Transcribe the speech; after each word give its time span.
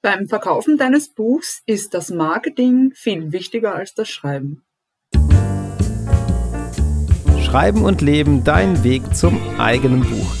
Beim 0.00 0.28
Verkaufen 0.28 0.76
deines 0.76 1.12
Buchs 1.12 1.60
ist 1.66 1.92
das 1.92 2.10
Marketing 2.10 2.92
viel 2.94 3.32
wichtiger 3.32 3.74
als 3.74 3.94
das 3.94 4.08
Schreiben. 4.08 4.62
Schreiben 7.42 7.82
und 7.82 8.00
Leben, 8.00 8.44
dein 8.44 8.84
Weg 8.84 9.16
zum 9.16 9.40
eigenen 9.58 10.02
Buch. 10.02 10.36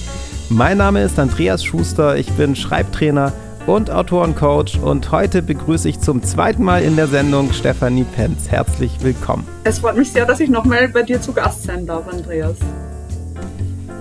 Mein 0.48 0.78
Name 0.78 1.02
ist 1.02 1.18
Andreas 1.18 1.64
Schuster, 1.64 2.16
ich 2.16 2.30
bin 2.34 2.54
Schreibtrainer 2.54 3.32
und 3.66 3.90
Autorencoach 3.90 4.80
und 4.80 5.10
heute 5.10 5.42
begrüße 5.42 5.88
ich 5.88 5.98
zum 5.98 6.22
zweiten 6.22 6.62
Mal 6.62 6.84
in 6.84 6.94
der 6.94 7.08
Sendung 7.08 7.52
Stefanie 7.52 8.04
Penz. 8.04 8.48
Herzlich 8.48 8.92
willkommen. 9.02 9.44
Es 9.64 9.80
freut 9.80 9.96
mich 9.96 10.12
sehr, 10.12 10.24
dass 10.24 10.38
ich 10.38 10.50
nochmal 10.50 10.86
bei 10.88 11.02
dir 11.02 11.20
zu 11.20 11.32
Gast 11.32 11.64
sein 11.64 11.84
darf, 11.84 12.06
Andreas. 12.06 12.58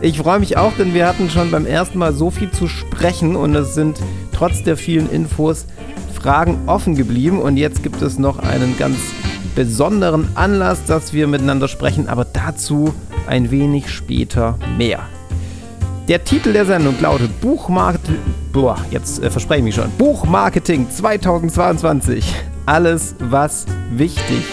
Ich 0.01 0.19
freue 0.19 0.37
mich 0.37 0.55
auch, 0.55 0.73
denn 0.73 0.93
wir 0.93 1.07
hatten 1.07 1.31
schon 1.31 1.49
beim 1.49 1.65
ersten 1.65 1.97
Mal 1.97 2.13
so 2.13 2.29
viel 2.29 2.51
zu 2.51 2.67
sprechen 2.67 3.35
und 3.35 3.55
es 3.55 3.73
sind 3.73 3.99
trotz 4.37 4.61
der 4.61 4.77
vielen 4.77 5.09
Infos 5.09 5.65
Fragen 6.13 6.59
offen 6.67 6.95
geblieben 6.95 7.41
und 7.41 7.57
jetzt 7.57 7.81
gibt 7.81 8.01
es 8.01 8.19
noch 8.19 8.37
einen 8.37 8.77
ganz 8.77 8.97
besonderen 9.55 10.27
Anlass, 10.35 10.83
dass 10.85 11.11
wir 11.11 11.25
miteinander 11.27 11.67
sprechen, 11.67 12.07
aber 12.07 12.23
dazu 12.25 12.93
ein 13.27 13.49
wenig 13.49 13.89
später 13.89 14.57
mehr. 14.77 14.99
Der 16.07 16.23
Titel 16.23 16.53
der 16.53 16.65
Sendung 16.65 16.95
lautet 17.01 17.41
Buchmarketing. 17.41 18.19
Boah, 18.53 18.77
jetzt 18.91 19.21
äh, 19.23 19.29
verspreche 19.29 19.59
ich 19.59 19.63
mich 19.65 19.75
schon. 19.75 19.89
Buchmarketing 19.97 20.89
2022. 20.89 22.33
Alles, 22.65 23.15
was 23.19 23.65
wichtig 23.91 24.43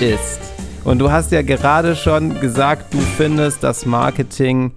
ist. 0.00 0.40
Und 0.84 0.98
du 0.98 1.10
hast 1.10 1.30
ja 1.32 1.42
gerade 1.42 1.94
schon 1.94 2.38
gesagt, 2.40 2.92
du 2.92 2.98
findest 2.98 3.62
das 3.62 3.86
Marketing 3.86 4.72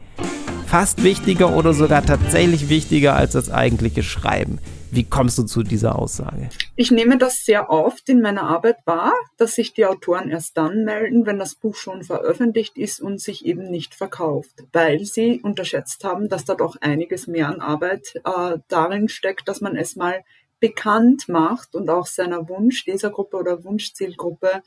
fast 0.74 1.04
wichtiger 1.04 1.56
oder 1.56 1.72
sogar 1.72 2.04
tatsächlich 2.04 2.68
wichtiger 2.68 3.16
als 3.16 3.34
das 3.34 3.52
eigentliche 3.52 4.02
Schreiben. 4.02 4.58
Wie 4.90 5.04
kommst 5.04 5.38
du 5.38 5.44
zu 5.44 5.62
dieser 5.62 6.00
Aussage? 6.00 6.50
Ich 6.76 6.90
nehme 6.90 7.20
das 7.20 7.46
sehr 7.46 7.70
oft 7.70 8.10
in 8.10 8.22
meiner 8.22 8.42
Arbeit 8.50 8.78
wahr, 8.86 9.14
dass 9.38 9.54
sich 9.54 9.76
die 9.76 9.86
Autoren 9.86 10.32
erst 10.32 10.58
dann 10.58 10.84
melden, 10.84 11.28
wenn 11.28 11.38
das 11.38 11.54
Buch 11.54 11.76
schon 11.76 12.02
veröffentlicht 12.02 12.76
ist 12.76 13.00
und 13.02 13.22
sich 13.22 13.46
eben 13.46 13.70
nicht 13.70 13.94
verkauft, 13.94 14.64
weil 14.72 15.06
sie 15.06 15.42
unterschätzt 15.44 16.04
haben, 16.04 16.28
dass 16.28 16.44
da 16.44 16.56
doch 16.56 16.76
einiges 16.82 17.28
mehr 17.28 17.50
an 17.50 17.62
Arbeit 17.62 18.16
äh, 18.26 18.58
darin 18.68 19.10
steckt, 19.10 19.48
dass 19.48 19.62
man 19.62 19.76
es 19.76 19.96
mal 19.96 20.24
bekannt 20.64 21.28
macht 21.28 21.76
und 21.76 21.90
auch 21.90 22.08
seiner 22.08 22.50
Wunschlesergruppe 22.50 23.36
oder 23.36 23.64
Wunschzielgruppe 23.64 24.64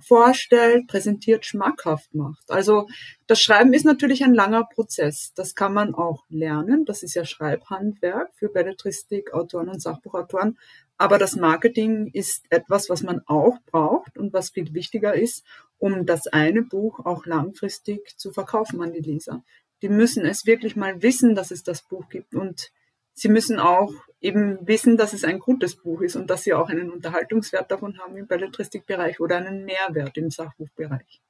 vorstellt, 0.00 0.86
präsentiert, 0.86 1.44
schmackhaft 1.44 2.14
macht. 2.14 2.50
Also 2.50 2.88
das 3.26 3.40
Schreiben 3.40 3.72
ist 3.72 3.84
natürlich 3.84 4.24
ein 4.24 4.34
langer 4.34 4.64
Prozess. 4.64 5.32
Das 5.34 5.54
kann 5.54 5.74
man 5.74 5.94
auch 5.94 6.24
lernen. 6.28 6.84
Das 6.84 7.02
ist 7.02 7.14
ja 7.14 7.24
Schreibhandwerk 7.24 8.30
für 8.34 8.48
Belletristik, 8.48 9.34
Autoren 9.34 9.68
und 9.68 9.82
Sachbuchautoren. 9.82 10.56
Aber 10.96 11.18
das 11.18 11.36
Marketing 11.36 12.10
ist 12.12 12.44
etwas, 12.50 12.90
was 12.90 13.02
man 13.02 13.22
auch 13.26 13.58
braucht 13.66 14.18
und 14.18 14.32
was 14.32 14.50
viel 14.50 14.74
wichtiger 14.74 15.14
ist, 15.14 15.44
um 15.78 16.06
das 16.06 16.26
eine 16.26 16.62
Buch 16.62 17.04
auch 17.04 17.24
langfristig 17.24 18.16
zu 18.18 18.32
verkaufen 18.32 18.82
an 18.82 18.92
die 18.92 19.00
Leser. 19.00 19.44
Die 19.82 19.88
müssen 19.88 20.26
es 20.26 20.44
wirklich 20.44 20.74
mal 20.74 21.02
wissen, 21.02 21.36
dass 21.36 21.52
es 21.52 21.62
das 21.62 21.82
Buch 21.82 22.08
gibt 22.08 22.34
und 22.34 22.72
sie 23.18 23.28
müssen 23.28 23.58
auch 23.58 23.92
eben 24.20 24.66
wissen, 24.66 24.96
dass 24.96 25.12
es 25.12 25.24
ein 25.24 25.38
gutes 25.38 25.76
Buch 25.76 26.00
ist 26.02 26.16
und 26.16 26.28
dass 26.30 26.42
sie 26.42 26.54
auch 26.54 26.68
einen 26.68 26.90
Unterhaltungswert 26.90 27.70
davon 27.70 27.98
haben 27.98 28.16
im 28.16 28.26
Belletristikbereich 28.26 29.20
oder 29.20 29.36
einen 29.36 29.64
Mehrwert 29.64 30.16
im 30.16 30.30
Sachbuchbereich. 30.30 31.20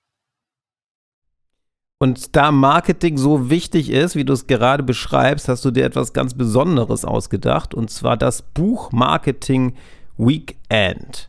Und 2.00 2.36
da 2.36 2.53
Marketing 2.53 3.19
so 3.19 3.50
wichtig 3.50 3.91
ist, 3.91 4.14
wie 4.14 4.25
du 4.25 4.33
es 4.33 4.47
gerade 4.47 4.84
beschreibst, 4.84 5.48
hast 5.48 5.64
du 5.64 5.72
dir 5.72 5.84
etwas 5.84 6.12
ganz 6.12 6.34
Besonderes 6.34 7.05
ausgedacht, 7.05 7.75
und 7.75 7.91
zwar 7.91 8.17
das 8.17 8.42
Buchmarketing 8.42 9.75
Weekend. 10.17 11.28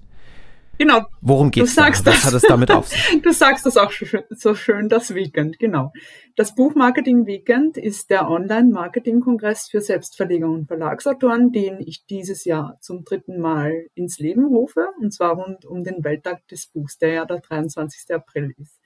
Genau. 0.79 1.05
Worum 1.19 1.51
geht 1.51 1.65
es? 1.65 1.75
Was 1.75 2.01
das, 2.03 2.23
hat 2.23 2.33
es 2.33 2.41
damit 2.43 2.71
auf 2.71 2.87
sich? 2.87 2.99
Du 3.21 3.33
sagst 3.33 3.65
das 3.65 3.75
auch 3.75 3.91
so 4.29 4.55
schön, 4.55 4.87
das 4.87 5.13
Weekend, 5.13 5.59
genau. 5.59 5.91
Das 6.37 6.55
Buchmarketing 6.55 7.27
Weekend 7.27 7.75
ist 7.75 8.09
der 8.09 8.29
Online-Marketing-Kongress 8.29 9.67
für 9.67 9.81
Selbstverleger 9.81 10.47
und 10.47 10.67
Verlagsautoren, 10.67 11.51
den 11.51 11.81
ich 11.81 12.05
dieses 12.05 12.45
Jahr 12.45 12.77
zum 12.79 13.03
dritten 13.03 13.41
Mal 13.41 13.87
ins 13.93 14.19
Leben 14.19 14.45
rufe, 14.45 14.87
und 15.01 15.13
zwar 15.13 15.33
rund 15.33 15.65
um 15.65 15.83
den 15.83 16.01
Welttag 16.05 16.47
des 16.47 16.67
Buchs, 16.67 16.97
der 16.97 17.11
ja 17.11 17.25
der 17.25 17.41
23. 17.41 18.15
April 18.15 18.55
ist. 18.57 18.79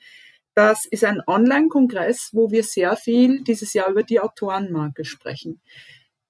Das 0.55 0.87
ist 0.87 1.03
ein 1.03 1.21
Online-Kongress, 1.27 2.31
wo 2.33 2.49
wir 2.49 2.63
sehr 2.63 2.95
viel 2.95 3.43
dieses 3.43 3.73
Jahr 3.73 3.91
über 3.91 4.01
die 4.01 4.19
Autorenmarke 4.19 5.05
sprechen. 5.05 5.61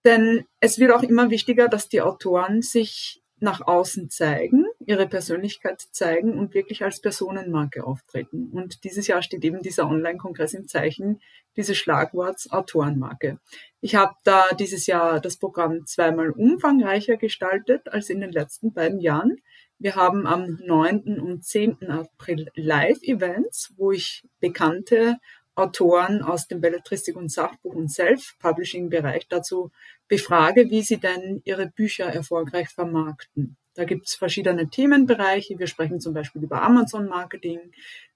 Denn 0.03 0.43
es 0.59 0.77
wird 0.77 0.91
auch 0.91 1.03
immer 1.03 1.29
wichtiger, 1.29 1.69
dass 1.69 1.87
die 1.87 2.01
Autoren 2.01 2.61
sich 2.61 3.22
nach 3.43 3.61
außen 3.61 4.09
zeigen, 4.09 4.65
ihre 4.85 5.05
Persönlichkeit 5.05 5.81
zeigen 5.91 6.39
und 6.39 6.53
wirklich 6.53 6.83
als 6.83 7.01
Personenmarke 7.01 7.83
auftreten. 7.85 8.49
Und 8.53 8.85
dieses 8.85 9.05
Jahr 9.07 9.21
steht 9.21 9.43
eben 9.43 9.61
dieser 9.61 9.87
Online-Kongress 9.87 10.53
im 10.53 10.67
Zeichen 10.67 11.19
dieses 11.57 11.77
Schlagworts 11.77 12.49
Autorenmarke. 12.51 13.39
Ich 13.81 13.95
habe 13.95 14.13
da 14.23 14.45
dieses 14.57 14.87
Jahr 14.87 15.19
das 15.19 15.37
Programm 15.37 15.85
zweimal 15.85 16.31
umfangreicher 16.31 17.17
gestaltet 17.17 17.89
als 17.89 18.09
in 18.09 18.21
den 18.21 18.31
letzten 18.31 18.73
beiden 18.73 19.01
Jahren. 19.01 19.35
Wir 19.77 19.95
haben 19.95 20.25
am 20.25 20.59
9. 20.65 21.19
und 21.19 21.43
10. 21.43 21.89
April 21.89 22.49
Live-Events, 22.55 23.73
wo 23.75 23.91
ich 23.91 24.23
bekannte 24.39 25.17
Autoren 25.55 26.21
aus 26.21 26.47
dem 26.47 26.61
Belletristik- 26.61 27.15
und 27.15 27.31
Sachbuch- 27.31 27.75
und 27.75 27.89
Self-Publishing-Bereich 27.89 29.27
dazu 29.27 29.71
befrage, 30.07 30.69
wie 30.69 30.81
sie 30.81 30.97
denn 30.97 31.41
ihre 31.45 31.67
Bücher 31.67 32.05
erfolgreich 32.05 32.69
vermarkten. 32.69 33.57
Da 33.75 33.85
gibt 33.85 34.07
es 34.07 34.15
verschiedene 34.15 34.69
Themenbereiche. 34.69 35.57
Wir 35.57 35.67
sprechen 35.67 35.99
zum 35.99 36.13
Beispiel 36.13 36.43
über 36.43 36.61
Amazon-Marketing, 36.61 37.59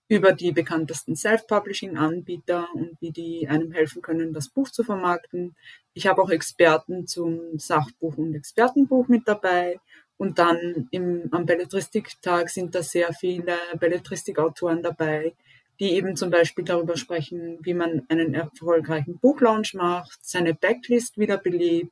über 0.08 0.32
die 0.32 0.52
bekanntesten 0.52 1.16
Self-Publishing-Anbieter 1.16 2.68
und 2.74 2.98
wie 3.02 3.12
die 3.12 3.48
einem 3.48 3.72
helfen 3.72 4.02
können, 4.02 4.34
das 4.34 4.50
Buch 4.50 4.70
zu 4.70 4.84
vermarkten. 4.84 5.56
Ich 5.94 6.08
habe 6.08 6.22
auch 6.22 6.30
Experten 6.30 7.08
zum 7.08 7.60
Sachbuch 7.60 8.18
und 8.18 8.36
Expertenbuch 8.36 9.08
mit 9.08 9.28
dabei. 9.28 9.80
Und 10.18 10.40
dann 10.40 10.88
im, 10.92 11.28
am 11.32 11.46
Belletristik-Tag 11.46 12.50
sind 12.50 12.74
da 12.74 12.82
sehr 12.82 13.14
viele 13.14 13.56
Belletristik-Autoren 13.80 14.82
dabei, 14.82 15.34
die 15.80 15.94
eben 15.94 16.16
zum 16.16 16.30
Beispiel 16.30 16.66
darüber 16.66 16.98
sprechen, 16.98 17.60
wie 17.62 17.74
man 17.74 18.04
einen 18.10 18.34
erfolgreichen 18.34 19.20
Buchlaunch 19.20 19.74
macht, 19.74 20.20
seine 20.22 20.54
Backlist 20.54 21.18
wiederbelebt, 21.18 21.92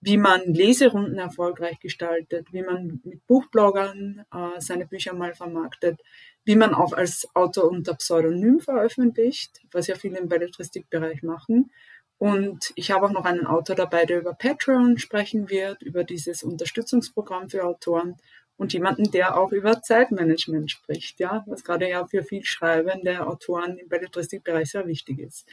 wie 0.00 0.16
man 0.16 0.52
Leserunden 0.52 1.18
erfolgreich 1.18 1.80
gestaltet, 1.80 2.52
wie 2.52 2.62
man 2.62 3.00
mit 3.02 3.26
Buchbloggern 3.26 4.24
äh, 4.32 4.60
seine 4.60 4.86
Bücher 4.86 5.14
mal 5.14 5.34
vermarktet, 5.34 6.00
wie 6.44 6.56
man 6.56 6.74
auch 6.74 6.92
als 6.92 7.26
Autor 7.34 7.70
unter 7.70 7.94
Pseudonym 7.94 8.60
veröffentlicht, 8.60 9.60
was 9.72 9.88
ja 9.88 9.96
viele 9.96 10.18
im 10.18 10.28
Belletristikbereich 10.28 11.22
machen. 11.22 11.72
Und 12.18 12.72
ich 12.76 12.90
habe 12.90 13.06
auch 13.06 13.10
noch 13.10 13.24
einen 13.24 13.46
Autor 13.46 13.76
dabei, 13.76 14.06
der 14.06 14.20
über 14.20 14.32
Patreon 14.32 14.98
sprechen 14.98 15.50
wird, 15.50 15.82
über 15.82 16.04
dieses 16.04 16.42
Unterstützungsprogramm 16.42 17.50
für 17.50 17.64
Autoren 17.64 18.16
und 18.56 18.72
jemanden, 18.72 19.10
der 19.10 19.38
auch 19.38 19.52
über 19.52 19.82
Zeitmanagement 19.82 20.70
spricht, 20.70 21.20
ja, 21.20 21.44
was 21.46 21.64
gerade 21.64 21.88
ja 21.88 22.06
für 22.06 22.24
viel 22.24 22.44
schreibende 22.44 23.26
Autoren 23.26 23.78
im 23.78 23.88
Belletristikbereich 23.88 24.70
sehr 24.70 24.86
wichtig 24.86 25.18
ist. 25.18 25.46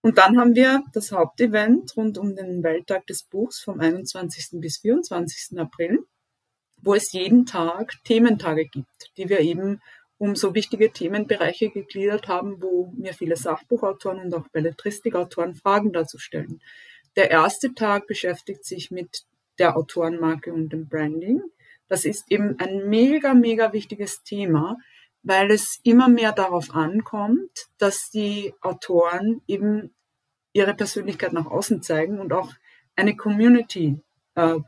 Und 0.00 0.18
dann 0.18 0.38
haben 0.38 0.54
wir 0.54 0.84
das 0.92 1.10
Hauptevent 1.10 1.96
rund 1.96 2.18
um 2.18 2.36
den 2.36 2.62
Welttag 2.62 3.06
des 3.08 3.24
Buchs 3.24 3.60
vom 3.60 3.80
21. 3.80 4.60
bis 4.60 4.78
24. 4.78 5.58
April, 5.58 6.04
wo 6.80 6.94
es 6.94 7.12
jeden 7.12 7.46
Tag 7.46 7.94
Thementage 8.04 8.66
gibt, 8.66 9.10
die 9.16 9.28
wir 9.28 9.40
eben 9.40 9.80
um 10.18 10.36
so 10.36 10.54
wichtige 10.54 10.92
Themenbereiche 10.92 11.70
gegliedert 11.70 12.28
haben, 12.28 12.62
wo 12.62 12.92
mir 12.96 13.12
viele 13.12 13.36
Sachbuchautoren 13.36 14.20
und 14.20 14.34
auch 14.34 14.48
Belletristikautoren 14.48 15.56
Fragen 15.56 15.92
dazu 15.92 16.18
stellen. 16.18 16.62
Der 17.16 17.30
erste 17.30 17.74
Tag 17.74 18.06
beschäftigt 18.06 18.64
sich 18.64 18.90
mit 18.90 19.24
der 19.58 19.76
Autorenmarke 19.76 20.52
und 20.52 20.70
dem 20.70 20.88
Branding. 20.88 21.42
Das 21.88 22.04
ist 22.04 22.30
eben 22.30 22.58
ein 22.58 22.88
mega, 22.88 23.34
mega 23.34 23.72
wichtiges 23.72 24.22
Thema, 24.22 24.76
weil 25.22 25.50
es 25.50 25.80
immer 25.82 26.08
mehr 26.08 26.32
darauf 26.32 26.74
ankommt, 26.74 27.68
dass 27.78 28.10
die 28.10 28.54
Autoren 28.60 29.42
eben 29.46 29.94
ihre 30.52 30.74
Persönlichkeit 30.74 31.32
nach 31.32 31.46
außen 31.46 31.82
zeigen 31.82 32.18
und 32.20 32.32
auch 32.32 32.52
eine 32.96 33.16
Community 33.16 34.00
äh, 34.34 34.58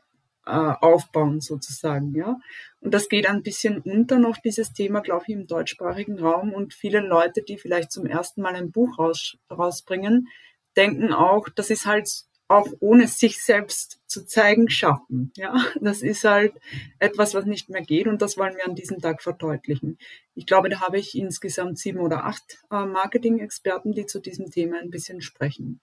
äh, 0.49 0.51
aufbauen 0.51 1.41
sozusagen, 1.41 2.15
ja. 2.15 2.39
Und 2.81 2.95
das 2.95 3.09
geht 3.09 3.29
ein 3.29 3.43
bisschen 3.43 3.81
unter 3.81 4.19
noch 4.19 4.39
dieses 4.39 4.73
Thema, 4.73 5.01
glaube 5.01 5.25
ich, 5.27 5.35
im 5.35 5.47
deutschsprachigen 5.47 6.19
Raum 6.19 6.53
und 6.53 6.75
viele 6.75 7.01
Leute, 7.01 7.43
die 7.43 7.59
vielleicht 7.59 7.93
zum 7.93 8.07
ersten 8.07 8.43
Mal 8.43 8.55
ein 8.55 8.73
Buch 8.73 8.99
raus, 8.99 9.37
rausbringen, 9.51 10.29
denken 10.77 11.13
auch, 11.13 11.49
das 11.51 11.71
ist 11.71 11.87
halt 11.87 12.09
auch 12.49 12.69
ohne 12.81 13.09
sich 13.09 13.43
selbst 13.43 13.98
zu 14.09 14.27
zeigen 14.27 14.69
schaffen. 14.69 15.33
Ja, 15.37 15.55
das 15.81 16.03
ist 16.03 16.25
halt 16.25 16.55
etwas, 16.99 17.35
was 17.35 17.45
nicht 17.45 17.69
mehr 17.69 17.83
geht 17.83 18.09
und 18.09 18.21
das 18.23 18.37
wollen 18.37 18.57
wir 18.57 18.67
an 18.67 18.75
diesem 18.75 19.01
Tag 19.01 19.23
verdeutlichen. 19.23 19.99
Ich 20.35 20.47
glaube, 20.47 20.69
da 20.69 20.81
habe 20.81 20.99
ich 20.99 21.17
insgesamt 21.17 21.79
sieben 21.79 22.01
oder 22.01 22.25
acht 22.25 22.59
äh, 22.71 22.85
Marketing-Experten, 22.85 23.93
die 23.93 24.07
zu 24.07 24.21
diesem 24.21 24.51
Thema 24.51 24.81
ein 24.81 24.91
bisschen 24.91 25.21
sprechen. 25.21 25.81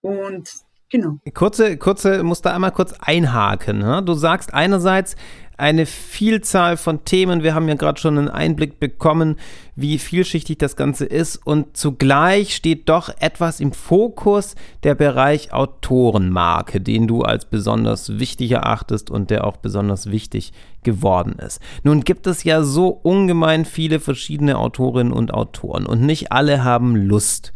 Und 0.00 0.50
Genau. 0.92 1.16
Kurze, 1.32 1.78
kurze, 1.78 2.22
musst 2.22 2.44
da 2.44 2.54
einmal 2.54 2.70
kurz 2.70 2.92
einhaken. 3.00 3.78
Ne? 3.78 4.02
Du 4.02 4.12
sagst 4.12 4.52
einerseits, 4.52 5.16
eine 5.56 5.86
Vielzahl 5.86 6.76
von 6.76 7.04
Themen. 7.04 7.42
Wir 7.42 7.54
haben 7.54 7.66
ja 7.66 7.76
gerade 7.76 7.98
schon 7.98 8.18
einen 8.18 8.28
Einblick 8.28 8.78
bekommen, 8.78 9.36
wie 9.74 9.98
vielschichtig 9.98 10.58
das 10.58 10.76
Ganze 10.76 11.06
ist. 11.06 11.36
Und 11.36 11.78
zugleich 11.78 12.54
steht 12.54 12.90
doch 12.90 13.08
etwas 13.20 13.60
im 13.60 13.72
Fokus 13.72 14.54
der 14.82 14.94
Bereich 14.94 15.54
Autorenmarke, 15.54 16.80
den 16.80 17.06
du 17.06 17.22
als 17.22 17.46
besonders 17.46 18.18
wichtig 18.18 18.50
erachtest 18.50 19.10
und 19.10 19.30
der 19.30 19.46
auch 19.46 19.56
besonders 19.56 20.10
wichtig 20.10 20.52
geworden 20.82 21.36
ist. 21.38 21.60
Nun 21.84 22.02
gibt 22.02 22.26
es 22.26 22.44
ja 22.44 22.62
so 22.64 22.88
ungemein 22.88 23.64
viele 23.64 23.98
verschiedene 23.98 24.58
Autorinnen 24.58 25.12
und 25.12 25.32
Autoren 25.32 25.86
und 25.86 26.02
nicht 26.02 26.32
alle 26.32 26.64
haben 26.64 26.96
Lust 26.96 27.54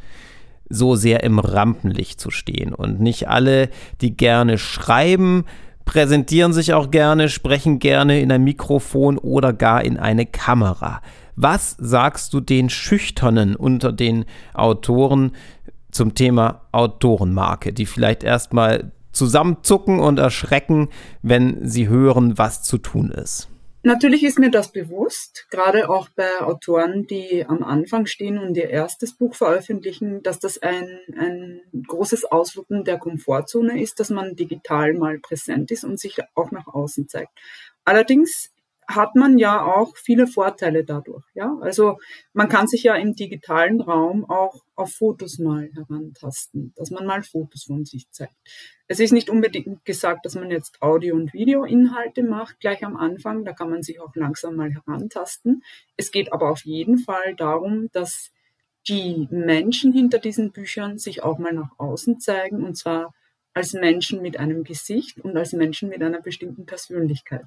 so 0.69 0.97
sehr 0.97 1.23
im 1.23 1.39
Rampenlicht 1.39 2.21
zu 2.21 2.31
stehen 2.31 2.75
und 2.75 3.01
nicht 3.01 3.29
alle, 3.29 3.71
die 4.01 4.17
gerne 4.17 4.59
schreiben, 4.59 5.45
präsentieren 5.85 6.53
sich 6.53 6.75
auch 6.75 6.91
gerne, 6.91 7.29
sprechen 7.29 7.79
gerne 7.79 8.21
in 8.21 8.31
ein 8.31 8.45
Mikrofon 8.45 9.19
oder 9.19 9.53
gar 9.53 9.85
in 9.85 9.97
eine 9.97 10.27
Kamera. 10.27 11.01
Was 11.37 11.77
sagst 11.79 12.35
du 12.35 12.41
den 12.41 12.69
Schüchternen 12.69 13.57
unter 13.57 13.93
den 13.93 14.25
Autoren 14.55 15.33
zum 15.91 16.15
Thema 16.15 16.63
Autorenmarke, 16.73 17.73
die 17.73 17.87
vielleicht 17.87 18.25
erstmal 18.25 18.93
zusammenzucken 19.13 20.01
und 20.01 20.19
erschrecken, 20.19 20.89
wenn 21.23 21.67
sie 21.67 21.89
hören, 21.89 22.37
was 22.37 22.63
zu 22.63 22.79
tun 22.79 23.11
ist? 23.11 23.49
Natürlich 23.87 24.25
ist 24.25 24.41
mir 24.41 24.51
das 24.51 24.73
bewusst, 24.73 25.47
gerade 25.49 25.89
auch 25.89 26.09
bei 26.09 26.41
Autoren, 26.41 27.07
die 27.07 27.47
am 27.47 27.63
Anfang 27.63 28.07
stehen 28.07 28.37
und 28.37 28.57
ihr 28.57 28.69
erstes 28.69 29.13
Buch 29.13 29.37
veröffentlichen, 29.37 30.25
dass 30.25 30.41
das 30.41 30.59
ein, 30.61 30.99
ein 31.17 31.61
großes 31.87 32.25
Ausloten 32.25 32.83
der 32.83 32.99
Komfortzone 32.99 33.81
ist, 33.81 34.01
dass 34.01 34.11
man 34.11 34.35
digital 34.35 34.93
mal 34.95 35.21
präsent 35.21 35.71
ist 35.71 35.85
und 35.85 36.01
sich 36.01 36.19
auch 36.35 36.51
nach 36.51 36.67
außen 36.67 37.09
zeigt. 37.09 37.31
Allerdings 37.85 38.51
hat 38.89 39.17
man 39.17 39.39
ja 39.39 39.65
auch 39.65 39.97
viele 39.97 40.27
Vorteile 40.27 40.85
dadurch. 40.85 41.25
Ja, 41.35 41.57
also 41.61 41.99
man 42.33 42.49
kann 42.49 42.69
sich 42.69 42.85
ja 42.85 42.95
im 42.95 43.15
digitalen 43.15 43.81
Raum 43.81 44.25
auch 44.29 44.63
auf 44.77 44.95
Fotos 44.95 45.39
mal 45.39 45.71
herantasten, 45.75 46.73
dass 46.77 46.91
man 46.91 47.07
mal 47.07 47.23
Fotos 47.23 47.65
von 47.65 47.85
sich 47.85 48.11
zeigt. 48.11 48.35
Es 48.87 49.01
ist 49.01 49.13
nicht 49.13 49.29
unbedingt 49.29 49.85
gesagt, 49.85 50.25
dass 50.25 50.37
man 50.37 50.51
jetzt 50.51 50.81
Audio- 50.81 51.17
und 51.17 51.33
Videoinhalte 51.33 52.23
macht 52.23 52.61
gleich 52.61 52.85
am 52.85 52.97
Anfang. 52.97 53.45
Da 53.45 53.53
kann 53.53 53.71
man 53.71 53.83
sich 53.83 54.01
auch 54.01 54.15
langsam 54.15 54.55
mal 54.55 54.73
herantasten. 54.73 55.65
Es 55.97 56.13
geht 56.13 56.33
aber 56.33 56.51
auf 56.51 56.65
jeden 56.65 56.99
Fall 56.99 57.35
darum, 57.37 57.89
dass 57.93 58.31
die 58.89 59.27
Menschen 59.31 59.93
hinter 59.93 60.19
diesen 60.19 60.53
Büchern 60.53 60.99
sich 60.99 61.25
auch 61.25 61.39
mal 61.39 61.53
nach 61.53 61.71
außen 61.79 62.21
zeigen 62.21 62.63
und 62.63 62.77
zwar 62.77 63.13
als 63.53 63.73
Menschen 63.73 64.21
mit 64.21 64.39
einem 64.39 64.65
Gesicht 64.65 65.19
und 65.19 65.37
als 65.37 65.53
Menschen 65.55 65.89
mit 65.89 66.03
einer 66.03 66.21
bestimmten 66.21 66.67
Persönlichkeit. 66.67 67.47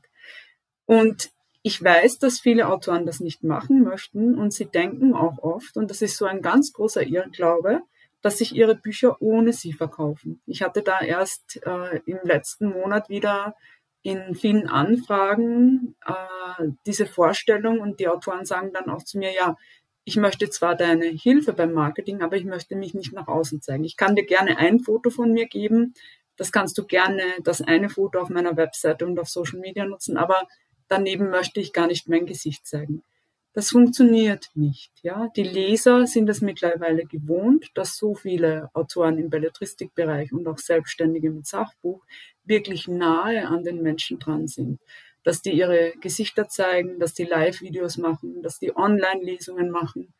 Und 0.90 1.30
ich 1.62 1.84
weiß, 1.84 2.18
dass 2.18 2.40
viele 2.40 2.68
Autoren 2.68 3.06
das 3.06 3.20
nicht 3.20 3.44
machen 3.44 3.84
möchten 3.84 4.40
und 4.40 4.52
sie 4.54 4.66
denken 4.66 5.14
auch 5.14 5.38
oft, 5.38 5.78
und 5.78 5.92
das 5.92 6.02
ist 6.02 6.18
so 6.18 6.26
ein 6.26 6.42
ganz 6.42 6.74
großer 6.74 7.04
Irrglaube, 7.04 7.84
dass 8.24 8.40
sich 8.40 8.56
ihre 8.56 8.74
Bücher 8.74 9.22
ohne 9.22 9.54
sie 9.54 9.72
verkaufen. 9.72 10.42
Ich 10.48 10.64
hatte 10.64 10.82
da 10.82 11.00
erst 11.00 11.62
äh, 11.64 12.00
im 12.08 12.18
letzten 12.24 12.70
Monat 12.70 13.08
wieder 13.08 13.54
in 14.02 14.34
vielen 14.34 14.68
Anfragen 14.68 15.96
äh, 16.08 16.70
diese 16.88 17.06
Vorstellung 17.06 17.82
und 17.82 18.00
die 18.00 18.08
Autoren 18.08 18.46
sagen 18.46 18.72
dann 18.74 18.90
auch 18.90 19.04
zu 19.04 19.20
mir, 19.20 19.32
ja, 19.32 19.58
ich 20.06 20.18
möchte 20.18 20.50
zwar 20.50 20.74
deine 20.74 21.06
Hilfe 21.06 21.54
beim 21.54 21.72
Marketing, 21.72 22.24
aber 22.24 22.36
ich 22.36 22.46
möchte 22.46 22.76
mich 22.76 22.96
nicht 22.96 23.14
nach 23.14 23.28
außen 23.28 23.62
zeigen. 23.62 23.84
Ich 23.84 23.96
kann 23.96 24.16
dir 24.16 24.26
gerne 24.26 24.58
ein 24.58 24.80
Foto 24.80 25.12
von 25.12 25.34
mir 25.34 25.46
geben, 25.46 25.94
das 26.36 26.52
kannst 26.52 26.80
du 26.80 26.86
gerne, 26.88 27.22
das 27.44 27.62
eine 27.62 27.90
Foto 27.90 28.20
auf 28.20 28.30
meiner 28.30 28.58
Webseite 28.58 29.06
und 29.06 29.20
auf 29.20 29.30
Social 29.30 29.60
Media 29.60 29.86
nutzen, 29.86 30.18
aber 30.18 30.48
daneben 30.90 31.30
möchte 31.30 31.60
ich 31.60 31.74
gar 31.74 31.88
nicht 31.88 32.10
mein 32.10 32.26
Gesicht 32.26 32.68
zeigen. 32.68 33.04
Das 33.54 33.72
funktioniert 33.72 34.50
nicht. 34.54 34.92
Ja, 35.02 35.28
die 35.36 35.44
Leser 35.44 36.06
sind 36.06 36.30
es 36.30 36.42
mittlerweile 36.42 37.06
gewohnt, 37.06 37.72
dass 37.74 37.98
so 37.98 38.14
viele 38.14 38.70
Autoren 38.74 39.18
im 39.18 39.30
Belletristikbereich 39.30 40.32
und 40.32 40.48
auch 40.48 40.60
Selbstständige 40.60 41.32
mit 41.32 41.48
Sachbuch 41.48 42.06
wirklich 42.44 42.88
nahe 42.88 43.48
an 43.48 43.64
den 43.64 43.82
Menschen 43.82 44.20
dran 44.20 44.48
sind, 44.48 44.80
dass 45.24 45.42
die 45.42 45.52
ihre 45.52 45.94
Gesichter 46.00 46.48
zeigen, 46.48 47.00
dass 47.00 47.14
die 47.14 47.26
Live-Videos 47.26 47.98
machen, 47.98 48.44
dass 48.44 48.60
die 48.60 48.76
Online-Lesungen 48.76 49.72
machen, 49.72 50.14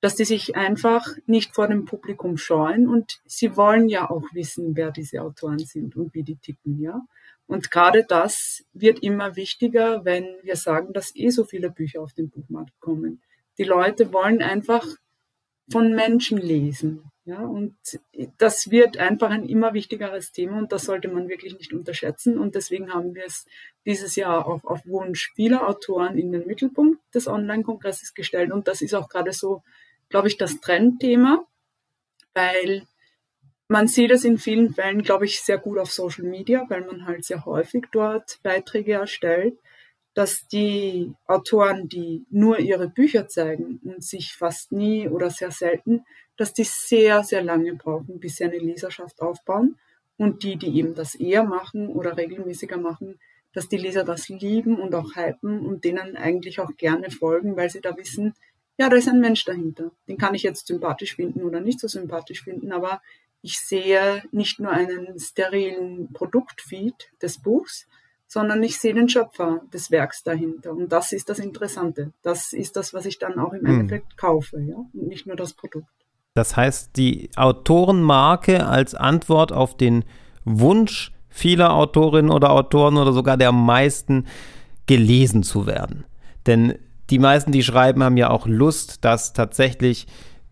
dass 0.00 0.16
die 0.16 0.24
sich 0.24 0.56
einfach 0.56 1.06
nicht 1.26 1.54
vor 1.54 1.68
dem 1.68 1.84
Publikum 1.84 2.36
scheuen 2.36 2.88
und 2.88 3.20
sie 3.26 3.56
wollen 3.56 3.88
ja 3.88 4.10
auch 4.10 4.24
wissen, 4.32 4.76
wer 4.76 4.90
diese 4.90 5.22
Autoren 5.22 5.60
sind 5.60 5.96
und 5.96 6.14
wie 6.14 6.24
die 6.24 6.36
ticken, 6.36 6.80
ja. 6.80 7.00
Und 7.46 7.70
gerade 7.70 8.04
das 8.08 8.64
wird 8.72 9.00
immer 9.00 9.36
wichtiger, 9.36 10.04
wenn 10.04 10.24
wir 10.42 10.56
sagen, 10.56 10.92
dass 10.92 11.14
eh 11.14 11.30
so 11.30 11.44
viele 11.44 11.70
Bücher 11.70 12.02
auf 12.02 12.12
den 12.12 12.28
Buchmarkt 12.28 12.78
kommen. 12.80 13.22
Die 13.58 13.64
Leute 13.64 14.12
wollen 14.12 14.42
einfach 14.42 14.86
von 15.70 15.94
Menschen 15.94 16.38
lesen. 16.38 17.10
Ja, 17.24 17.40
und 17.40 17.74
das 18.38 18.70
wird 18.70 18.98
einfach 18.98 19.30
ein 19.30 19.48
immer 19.48 19.74
wichtigeres 19.74 20.30
Thema 20.30 20.58
und 20.58 20.70
das 20.70 20.84
sollte 20.84 21.08
man 21.08 21.28
wirklich 21.28 21.58
nicht 21.58 21.72
unterschätzen. 21.72 22.38
Und 22.38 22.54
deswegen 22.54 22.94
haben 22.94 23.16
wir 23.16 23.24
es 23.24 23.46
dieses 23.84 24.14
Jahr 24.14 24.46
auch 24.46 24.62
auf 24.62 24.86
Wunsch 24.86 25.32
vieler 25.34 25.68
Autoren 25.68 26.18
in 26.18 26.30
den 26.30 26.46
Mittelpunkt 26.46 27.00
des 27.12 27.26
Online-Kongresses 27.26 28.14
gestellt. 28.14 28.52
Und 28.52 28.68
das 28.68 28.80
ist 28.80 28.94
auch 28.94 29.08
gerade 29.08 29.32
so, 29.32 29.64
glaube 30.08 30.28
ich, 30.28 30.36
das 30.36 30.60
Trendthema, 30.60 31.44
weil 32.32 32.86
man 33.68 33.88
sieht 33.88 34.10
es 34.10 34.24
in 34.24 34.38
vielen 34.38 34.74
Fällen, 34.74 35.02
glaube 35.02 35.24
ich, 35.24 35.40
sehr 35.40 35.58
gut 35.58 35.78
auf 35.78 35.92
Social 35.92 36.24
Media, 36.24 36.64
weil 36.68 36.84
man 36.84 37.06
halt 37.06 37.24
sehr 37.24 37.44
häufig 37.44 37.84
dort 37.92 38.38
Beiträge 38.42 38.94
erstellt, 38.94 39.58
dass 40.14 40.46
die 40.48 41.12
Autoren, 41.26 41.88
die 41.88 42.24
nur 42.30 42.58
ihre 42.58 42.88
Bücher 42.88 43.28
zeigen 43.28 43.80
und 43.84 44.02
sich 44.02 44.32
fast 44.32 44.72
nie 44.72 45.08
oder 45.08 45.30
sehr 45.30 45.50
selten, 45.50 46.04
dass 46.36 46.54
die 46.54 46.64
sehr, 46.64 47.22
sehr 47.22 47.42
lange 47.42 47.74
brauchen, 47.74 48.20
bis 48.20 48.36
sie 48.36 48.44
eine 48.44 48.58
Leserschaft 48.58 49.20
aufbauen. 49.20 49.76
Und 50.16 50.42
die, 50.42 50.56
die 50.56 50.78
eben 50.78 50.94
das 50.94 51.14
eher 51.14 51.44
machen 51.44 51.88
oder 51.88 52.16
regelmäßiger 52.16 52.78
machen, 52.78 53.18
dass 53.52 53.68
die 53.68 53.76
Leser 53.76 54.04
das 54.04 54.28
lieben 54.28 54.78
und 54.78 54.94
auch 54.94 55.16
hypen 55.16 55.66
und 55.66 55.84
denen 55.84 56.16
eigentlich 56.16 56.60
auch 56.60 56.74
gerne 56.78 57.10
folgen, 57.10 57.56
weil 57.56 57.68
sie 57.68 57.82
da 57.82 57.96
wissen, 57.96 58.34
ja, 58.78 58.88
da 58.88 58.96
ist 58.96 59.08
ein 59.08 59.20
Mensch 59.20 59.44
dahinter. 59.44 59.90
Den 60.08 60.18
kann 60.18 60.34
ich 60.34 60.42
jetzt 60.42 60.66
sympathisch 60.66 61.16
finden 61.16 61.42
oder 61.42 61.60
nicht 61.60 61.80
so 61.80 61.88
sympathisch 61.88 62.42
finden, 62.42 62.72
aber 62.72 63.02
ich 63.42 63.58
sehe 63.60 64.22
nicht 64.32 64.58
nur 64.60 64.70
einen 64.70 65.18
sterilen 65.18 66.12
Produktfeed 66.12 67.10
des 67.22 67.40
Buchs, 67.40 67.86
sondern 68.26 68.62
ich 68.62 68.78
sehe 68.78 68.94
den 68.94 69.08
Schöpfer 69.08 69.60
des 69.72 69.90
Werks 69.90 70.22
dahinter. 70.22 70.72
Und 70.72 70.90
das 70.90 71.12
ist 71.12 71.28
das 71.28 71.38
Interessante. 71.38 72.12
Das 72.22 72.52
ist 72.52 72.76
das, 72.76 72.92
was 72.92 73.06
ich 73.06 73.18
dann 73.18 73.38
auch 73.38 73.52
im 73.52 73.66
hm. 73.66 73.80
Endeffekt 73.80 74.16
kaufe, 74.16 74.60
ja, 74.60 74.76
und 74.76 75.08
nicht 75.08 75.26
nur 75.26 75.36
das 75.36 75.54
Produkt. 75.54 75.88
Das 76.34 76.56
heißt, 76.56 76.96
die 76.96 77.30
Autorenmarke 77.36 78.66
als 78.66 78.94
Antwort 78.94 79.52
auf 79.52 79.76
den 79.76 80.04
Wunsch 80.44 81.12
vieler 81.28 81.74
Autorinnen 81.74 82.30
oder 82.30 82.50
Autoren 82.50 82.96
oder 82.96 83.12
sogar 83.12 83.36
der 83.36 83.52
meisten 83.52 84.26
gelesen 84.86 85.42
zu 85.42 85.66
werden. 85.66 86.04
Denn 86.46 86.78
die 87.10 87.18
meisten, 87.18 87.52
die 87.52 87.62
schreiben, 87.62 88.02
haben 88.02 88.16
ja 88.16 88.30
auch 88.30 88.46
Lust, 88.46 89.04
dass 89.04 89.32
tatsächlich 89.32 90.06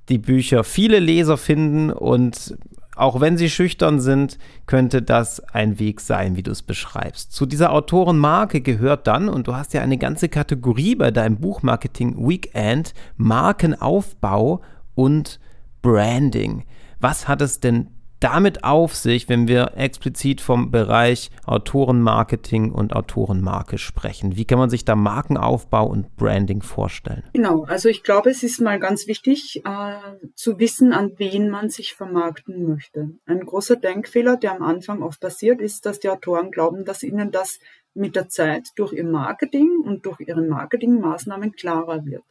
die 0.09 0.19
Bücher 0.19 0.65
viele 0.65 0.99
Leser 0.99 1.37
finden 1.37 1.91
und 1.91 2.57
auch 2.97 3.21
wenn 3.21 3.37
sie 3.37 3.51
schüchtern 3.51 4.01
sind, 4.01 4.39
könnte 4.67 5.03
das 5.03 5.41
ein 5.41 5.79
Weg 5.79 6.01
sein, 6.01 6.37
wie 6.37 6.43
du 6.43 6.53
es 6.53 6.63
beschreibst. 6.63 7.33
Zu 7.33 7.45
dieser 7.47 7.73
Autorenmarke 7.73 8.61
gehört 8.61 9.07
dann, 9.07 9.29
und 9.29 9.49
du 9.49 9.55
hast 9.57 9.75
ja 9.75 9.83
eine 9.83 9.99
ganze 9.99 10.29
Kategorie 10.29 10.95
bei 10.95 11.11
deinem 11.11 11.39
Buchmarketing 11.39 12.17
Weekend, 12.29 12.95
Markenaufbau 13.17 14.61
und 14.95 15.41
Branding. 15.83 16.65
Was 17.01 17.27
hat 17.27 17.43
es 17.43 17.59
denn 17.59 17.89
damit 18.25 18.65
auf 18.65 18.95
sich, 18.95 19.29
wenn 19.29 19.49
wir 19.49 19.73
explizit 19.77 20.41
vom 20.41 20.71
Bereich 20.71 21.31
Autorenmarketing 21.45 22.73
und 22.73 22.97
Autorenmarke 22.97 23.77
sprechen? 23.77 24.35
Wie 24.37 24.47
kann 24.47 24.59
man 24.59 24.71
sich 24.71 24.87
da 24.87 24.97
Markenaufbau 24.97 25.87
und 25.87 26.17
Branding 26.17 26.63
vorstellen? 26.63 27.25
Genau, 27.35 27.65
also 27.65 27.91
ich 27.91 28.03
glaube, 28.03 28.31
es 28.31 28.43
ist 28.43 28.63
mal 28.63 28.81
ganz 28.81 29.07
wichtig 29.07 29.63
äh, 29.67 29.97
zu 30.35 30.59
wissen, 30.59 30.95
an 30.95 31.13
wen 31.19 31.51
man 31.51 31.69
sich 31.69 31.93
vermarkten 31.93 32.67
möchte. 32.67 33.11
Ein 33.27 33.45
großer 33.45 33.77
Denkfehler, 33.77 34.39
der 34.39 34.53
am 34.53 34.63
Anfang 34.63 35.03
oft 35.03 35.21
passiert, 35.21 35.61
ist, 35.61 35.85
dass 35.85 36.01
die 36.01 36.09
Autoren 36.09 36.51
glauben, 36.51 36.87
dass 36.87 37.03
ihnen 37.03 37.31
das 37.31 37.59
mit 37.93 38.17
der 38.17 38.31
Zeit 38.31 38.69
durch 38.77 38.95
ihr 38.95 39.05
Marketing 39.05 39.83
und 39.85 40.07
durch 40.07 40.21
ihre 40.21 40.41
Marketingmaßnahmen 40.41 41.53
klarer 41.53 42.07
wird. 42.07 42.25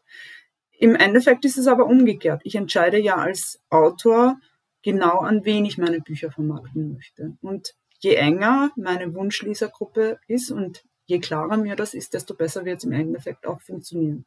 Im 0.80 0.96
Endeffekt 0.96 1.46
ist 1.46 1.60
es 1.60 1.68
aber 1.68 1.86
umgekehrt. 1.86 2.42
Ich 2.46 2.56
entscheide 2.56 3.00
ja 3.00 3.18
als 3.18 3.62
Autor, 3.70 4.38
genau 4.84 5.20
an 5.20 5.46
wen 5.46 5.66
ich 5.66 5.78
meine 5.78 6.02
Bücher 6.02 6.32
vermarkten 6.32 6.94
möchte. 6.94 7.36
Und 7.42 7.74
je 8.00 8.16
enger 8.16 8.72
meine 8.76 9.14
Wunschlesergruppe 9.14 10.20
ist 10.28 10.52
und 10.52 10.84
je 11.06 11.20
klarer 11.20 11.58
mir 11.58 11.76
das 11.76 11.94
ist, 11.94 12.14
desto 12.14 12.36
besser 12.36 12.66
wird 12.66 12.78
es 12.78 12.84
im 12.84 12.92
Endeffekt 12.92 13.48
auch 13.48 13.62
funktionieren. 13.62 14.26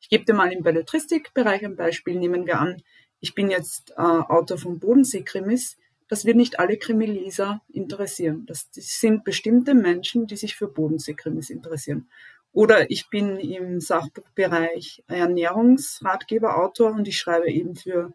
Ich 0.00 0.08
gebe 0.08 0.24
dir 0.24 0.34
mal 0.34 0.52
im 0.52 0.62
Belletristikbereich 0.62 1.64
ein 1.64 1.76
Beispiel. 1.76 2.18
Nehmen 2.18 2.46
wir 2.46 2.58
an, 2.58 2.82
ich 3.20 3.34
bin 3.34 3.50
jetzt 3.50 3.90
äh, 3.92 4.02
Autor 4.02 4.58
von 4.58 4.78
Bodensee-Krimis, 4.78 5.76
das 6.08 6.24
wird 6.24 6.36
nicht 6.36 6.58
alle 6.58 6.78
Krimileser 6.78 7.60
interessieren. 7.68 8.46
Das, 8.46 8.68
sind 8.72 9.24
bestimmte 9.24 9.74
Menschen, 9.74 10.26
die 10.26 10.36
sich 10.36 10.56
für 10.56 10.68
Bodenseekrimis 10.68 11.50
interessieren. 11.50 12.08
Oder 12.52 12.90
ich 12.90 13.10
bin 13.10 13.36
im 13.36 13.80
Sachbuchbereich 13.80 15.04
Ernährungsratgeberautor 15.06 16.92
und 16.92 17.06
ich 17.06 17.18
schreibe 17.18 17.50
eben 17.50 17.76
für 17.76 18.14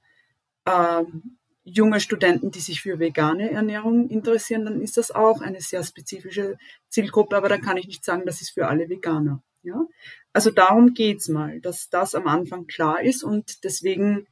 ähm, 0.66 1.38
junge 1.64 2.00
Studenten, 2.00 2.52
die 2.52 2.60
sich 2.60 2.82
für 2.82 3.00
vegane 3.00 3.52
Ernährung 3.52 4.10
interessieren, 4.10 4.66
dann 4.66 4.82
ist 4.82 4.98
das 4.98 5.12
auch 5.12 5.42
eine 5.42 5.62
sehr 5.62 5.84
spezifische 5.84 6.58
Zielgruppe, 6.90 7.38
aber 7.38 7.50
da 7.50 7.58
kann 7.58 7.78
ich 7.78 7.88
nicht 7.88 8.04
sagen, 8.04 8.24
das 8.26 8.42
ist 8.42 8.52
für 8.52 8.68
alle 8.68 8.90
Veganer. 8.90 9.42
Ja? 9.64 9.86
Also 10.34 10.52
darum 10.52 10.94
geht's 10.94 11.30
mal, 11.30 11.62
dass 11.62 11.90
das 11.90 12.16
am 12.16 12.28
Anfang 12.28 12.68
klar 12.68 13.02
ist 13.02 13.24
und 13.24 13.64
deswegen 13.64 14.28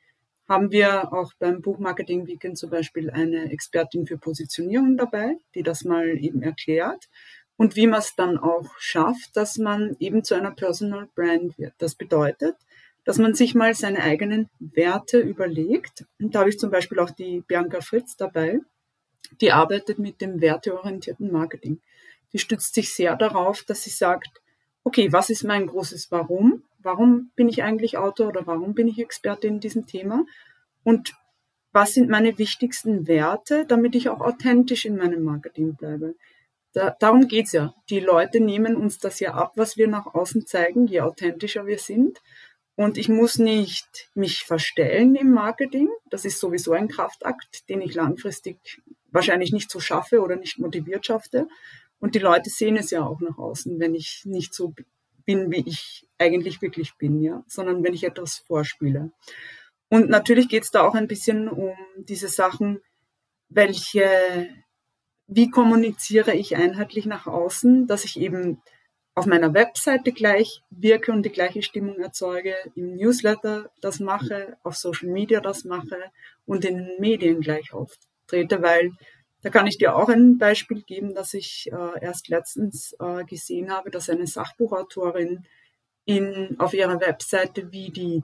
haben 0.48 0.72
wir 0.72 1.14
auch 1.14 1.32
beim 1.40 1.62
Buchmarketing 1.62 2.28
Weekend 2.28 2.58
zum 2.58 2.70
Beispiel 2.70 3.10
eine 3.10 3.52
Expertin 3.52 4.06
für 4.06 4.18
Positionierung 4.18 4.98
dabei, 4.98 5.38
die 5.56 5.64
das 5.64 5.86
mal 5.86 6.18
eben 6.22 6.42
erklärt 6.42 7.08
und 7.56 7.78
wie 7.78 7.88
man 7.88 8.00
es 8.00 8.16
dann 8.16 8.38
auch 8.38 8.66
schafft, 8.78 9.38
dass 9.38 9.58
man 9.58 9.96
eben 10.00 10.26
zu 10.26 10.36
einer 10.36 10.52
Personal 10.52 11.08
Brand 11.16 11.58
wird. 11.58 11.74
Das 11.78 11.96
bedeutet, 11.96 12.58
dass 13.04 13.18
man 13.18 13.34
sich 13.34 13.56
mal 13.56 13.74
seine 13.74 14.04
eigenen 14.04 14.50
Werte 14.60 15.20
überlegt. 15.20 16.06
Und 16.20 16.36
da 16.36 16.40
habe 16.40 16.50
ich 16.50 16.60
zum 16.60 16.72
Beispiel 16.72 17.00
auch 17.00 17.10
die 17.10 17.42
Bianca 17.42 17.82
Fritz 17.82 18.16
dabei, 18.16 18.60
die 19.40 19.52
arbeitet 19.52 19.98
mit 20.00 20.22
dem 20.22 20.42
werteorientierten 20.42 21.32
Marketing. 21.32 21.80
Die 22.34 22.40
stützt 22.40 22.74
sich 22.74 22.94
sehr 22.94 23.16
darauf, 23.16 23.64
dass 23.64 23.84
sie 23.84 23.90
sagt, 23.90 24.42
okay, 24.84 25.12
was 25.12 25.30
ist 25.30 25.44
mein 25.44 25.68
großes 25.68 26.12
Warum? 26.12 26.64
Warum 26.80 27.32
bin 27.36 27.48
ich 27.48 27.64
eigentlich 27.64 27.98
Autor 27.98 28.30
oder 28.30 28.48
warum 28.48 28.74
bin 28.74 28.88
ich 28.88 29.00
Experte 29.00 29.48
in 29.48 29.60
diesem 29.60 29.86
Thema? 29.86 30.26
Und 30.84 31.14
was 31.72 31.94
sind 31.94 32.10
meine 32.10 32.38
wichtigsten 32.38 33.08
Werte, 33.08 33.66
damit 33.66 33.96
ich 33.96 34.10
auch 34.10 34.20
authentisch 34.20 34.86
in 34.86 34.98
meinem 34.98 35.24
Marketing 35.24 35.76
bleibe? 35.76 36.16
Da, 36.74 36.96
darum 37.00 37.28
geht's 37.28 37.52
ja. 37.52 37.74
Die 37.90 38.00
Leute 38.00 38.40
nehmen 38.40 38.76
uns 38.76 38.98
das 38.98 39.20
ja 39.20 39.34
ab, 39.34 39.54
was 39.56 39.78
wir 39.78 39.88
nach 39.88 40.08
außen 40.08 40.48
zeigen, 40.48 40.88
je 40.88 41.02
authentischer 41.02 41.66
wir 41.66 41.80
sind. 41.80 42.20
Und 42.76 42.98
ich 42.98 43.10
muss 43.10 43.38
nicht 43.38 44.10
mich 44.16 44.44
verstellen 44.44 45.16
im 45.16 45.32
Marketing. 45.32 45.90
Das 46.10 46.26
ist 46.26 46.40
sowieso 46.40 46.72
ein 46.74 46.88
Kraftakt, 46.88 47.70
den 47.70 47.82
ich 47.82 47.94
langfristig 47.94 48.82
wahrscheinlich 49.12 49.52
nicht 49.52 49.70
so 49.70 49.80
schaffe 49.80 50.22
oder 50.22 50.36
nicht 50.36 50.58
motiviert 50.58 51.06
schaffe. 51.06 51.48
Und 52.00 52.16
die 52.16 52.20
Leute 52.20 52.50
sehen 52.50 52.78
es 52.78 52.90
ja 52.92 53.06
auch 53.06 53.20
nach 53.20 53.38
außen, 53.38 53.80
wenn 53.80 53.94
ich 53.94 54.24
nicht 54.26 54.54
so 54.54 54.74
bin, 55.26 55.52
wie 55.52 55.64
ich 55.68 56.08
eigentlich 56.18 56.62
wirklich 56.62 56.96
bin, 56.98 57.22
ja, 57.22 57.44
sondern 57.48 57.84
wenn 57.84 57.94
ich 57.94 58.04
etwas 58.04 58.38
vorspiele. 58.38 59.12
Und 59.90 60.10
natürlich 60.10 60.48
geht 60.48 60.64
es 60.64 60.72
da 60.72 60.82
auch 60.82 60.96
ein 60.96 61.08
bisschen 61.08 61.50
um 61.50 61.76
diese 61.98 62.30
Sachen, 62.30 62.82
welche, 63.50 64.48
wie 65.28 65.50
kommuniziere 65.50 66.34
ich 66.34 66.56
einheitlich 66.56 67.06
nach 67.06 67.28
außen, 67.28 67.88
dass 67.88 68.06
ich 68.06 68.20
eben 68.20 68.62
auf 69.14 69.26
meiner 69.26 69.54
Webseite 69.54 70.12
gleich 70.12 70.62
wirke 70.70 71.12
und 71.12 71.24
die 71.24 71.32
gleiche 71.32 71.62
Stimmung 71.62 72.00
erzeuge, 72.00 72.56
im 72.76 72.96
Newsletter 72.96 73.70
das 73.82 74.00
mache, 74.00 74.58
auf 74.64 74.76
Social 74.76 75.10
Media 75.10 75.42
das 75.42 75.66
mache 75.66 75.98
und 76.46 76.64
in 76.64 76.78
den 76.78 77.00
Medien 77.00 77.42
gleich 77.42 77.74
auftrete, 77.74 78.62
weil 78.62 78.92
da 79.42 79.50
kann 79.50 79.68
ich 79.68 79.78
dir 79.78 79.96
auch 79.96 80.08
ein 80.08 80.38
Beispiel 80.38 80.84
geben, 80.84 81.14
dass 81.14 81.34
ich 81.34 81.70
äh, 81.72 82.04
erst 82.04 82.30
letztens 82.30 82.96
äh, 83.00 83.24
gesehen 83.26 83.72
habe, 83.72 83.90
dass 83.90 84.10
eine 84.10 84.28
Sachbuchautorin 84.28 85.46
in, 86.06 86.56
auf 86.60 86.74
ihrer 86.74 87.00
Webseite 87.02 87.72
wie 87.72 87.90
die 87.90 88.24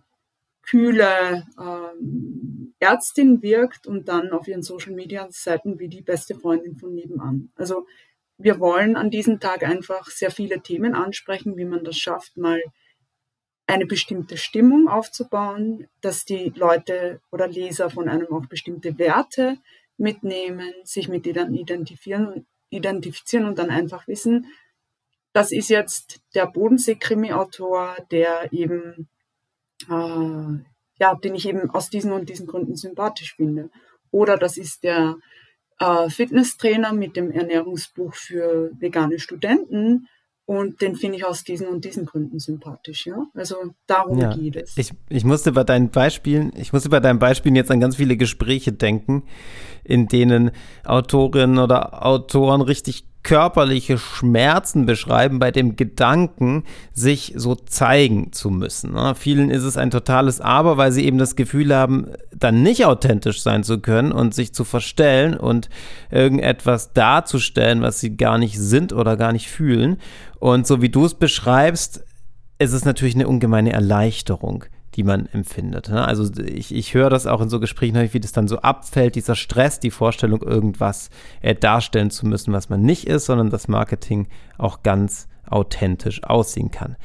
kühle 0.61 1.45
ähm, 1.59 2.73
Ärztin 2.79 3.41
wirkt 3.41 3.87
und 3.87 4.09
dann 4.09 4.31
auf 4.31 4.47
ihren 4.47 4.63
Social 4.63 4.93
Media 4.93 5.27
Seiten 5.31 5.79
wie 5.79 5.87
die 5.87 6.01
beste 6.01 6.35
Freundin 6.35 6.75
von 6.75 6.93
nebenan. 6.93 7.51
Also 7.55 7.87
wir 8.37 8.59
wollen 8.59 8.95
an 8.95 9.09
diesem 9.09 9.39
Tag 9.39 9.63
einfach 9.63 10.07
sehr 10.09 10.31
viele 10.31 10.61
Themen 10.61 10.93
ansprechen, 10.93 11.57
wie 11.57 11.65
man 11.65 11.83
das 11.83 11.97
schafft, 11.97 12.37
mal 12.37 12.61
eine 13.65 13.85
bestimmte 13.85 14.37
Stimmung 14.37 14.87
aufzubauen, 14.87 15.87
dass 16.01 16.23
die 16.23 16.53
Leute 16.55 17.19
oder 17.31 17.47
Leser 17.47 17.89
von 17.89 18.07
einem 18.07 18.31
auch 18.31 18.45
bestimmte 18.45 18.97
Werte 18.97 19.57
mitnehmen, 19.97 20.71
sich 20.83 21.09
mit 21.09 21.25
denen 21.25 21.53
identifizieren, 21.53 22.45
identifizieren 22.69 23.45
und 23.45 23.59
dann 23.59 23.69
einfach 23.69 24.07
wissen, 24.07 24.47
das 25.33 25.51
ist 25.51 25.69
jetzt 25.69 26.21
der 26.33 26.47
Bodensee-Krimi-Autor, 26.47 27.97
der 28.09 28.51
eben, 28.53 29.09
äh, 29.87 30.63
ja, 30.99 31.15
den 31.15 31.35
ich 31.35 31.47
eben 31.47 31.69
aus 31.69 31.89
diesen 31.89 32.11
und 32.11 32.29
diesen 32.29 32.47
Gründen 32.47 32.75
sympathisch 32.75 33.35
finde. 33.35 33.69
Oder 34.09 34.37
das 34.37 34.57
ist 34.57 34.83
der 34.83 35.17
äh, 35.79 36.09
Fitnesstrainer 36.09 36.93
mit 36.93 37.15
dem 37.15 37.31
Ernährungsbuch 37.31 38.13
für 38.13 38.71
vegane 38.79 39.19
Studenten. 39.19 40.07
Und 40.45 40.81
den 40.81 40.95
finde 40.95 41.17
ich 41.17 41.25
aus 41.25 41.43
diesen 41.43 41.67
und 41.67 41.83
diesen 41.83 42.05
Gründen 42.05 42.39
sympathisch, 42.39 43.05
ja. 43.05 43.25
Also 43.33 43.57
darum 43.85 44.17
ja. 44.17 44.33
geht 44.33 44.55
es. 44.55 44.77
Ich, 44.77 44.93
ich 45.09 45.25
musste 45.25 45.51
bei 45.51 45.65
deinen 45.65 45.89
Beispielen, 45.89 46.53
ich 46.55 46.71
musste 46.71 46.87
bei 46.87 47.01
deinen 47.01 47.19
Beispielen 47.19 47.57
jetzt 47.57 47.69
an 47.69 47.81
ganz 47.81 47.97
viele 47.97 48.15
Gespräche 48.15 48.71
denken, 48.71 49.23
in 49.83 50.07
denen 50.07 50.51
Autorinnen 50.85 51.57
oder 51.57 52.05
Autoren 52.05 52.61
richtig 52.61 53.03
körperliche 53.27 53.97
Schmerzen 53.97 54.85
beschreiben 54.85 55.37
bei 55.37 55.51
dem 55.51 55.75
Gedanken, 55.75 56.63
sich 56.93 57.33
so 57.35 57.55
zeigen 57.55 58.31
zu 58.31 58.49
müssen. 58.49 58.93
Ne? 58.93 59.15
Vielen 59.15 59.49
ist 59.49 59.63
es 59.63 59.75
ein 59.75 59.91
totales 59.91 60.39
Aber, 60.39 60.77
weil 60.77 60.93
sie 60.93 61.03
eben 61.03 61.17
das 61.17 61.35
Gefühl 61.35 61.75
haben, 61.75 62.07
dann 62.33 62.63
nicht 62.63 62.85
authentisch 62.85 63.41
sein 63.41 63.65
zu 63.65 63.81
können 63.81 64.13
und 64.13 64.33
sich 64.33 64.53
zu 64.53 64.63
verstellen 64.63 65.35
und 65.35 65.67
irgendetwas 66.09 66.93
darzustellen, 66.93 67.81
was 67.81 67.99
sie 67.99 68.15
gar 68.15 68.37
nicht 68.37 68.57
sind 68.57 68.93
oder 68.93 69.17
gar 69.17 69.33
nicht 69.33 69.49
fühlen. 69.49 69.97
Und 70.39 70.65
so 70.65 70.81
wie 70.81 70.89
du 70.89 71.03
es 71.03 71.13
beschreibst, 71.13 72.05
ist 72.59 72.71
es 72.71 72.85
natürlich 72.85 73.15
eine 73.15 73.27
ungemeine 73.27 73.73
Erleichterung 73.73 74.63
die 74.97 75.03
man 75.03 75.27
empfindet. 75.27 75.89
Ne? 75.89 76.05
Also 76.05 76.29
ich, 76.41 76.73
ich 76.73 76.93
höre 76.93 77.09
das 77.09 77.27
auch 77.27 77.39
in 77.39 77.49
so 77.49 77.59
Gesprächen, 77.59 77.95
wie 78.11 78.19
das 78.19 78.31
dann 78.31 78.47
so 78.47 78.57
abfällt, 78.57 79.15
dieser 79.15 79.35
Stress, 79.35 79.79
die 79.79 79.91
Vorstellung, 79.91 80.41
irgendwas 80.41 81.09
äh, 81.41 81.55
darstellen 81.55 82.09
zu 82.09 82.25
müssen, 82.25 82.51
was 82.51 82.69
man 82.69 82.81
nicht 82.81 83.05
ist, 83.05 83.25
sondern 83.25 83.51
das 83.51 83.67
Marketing 83.67 84.27
auch 84.57 84.81
ganz 84.81 85.27
authentisch 85.47 86.23
aussehen 86.23 86.71
kann. 86.71 86.97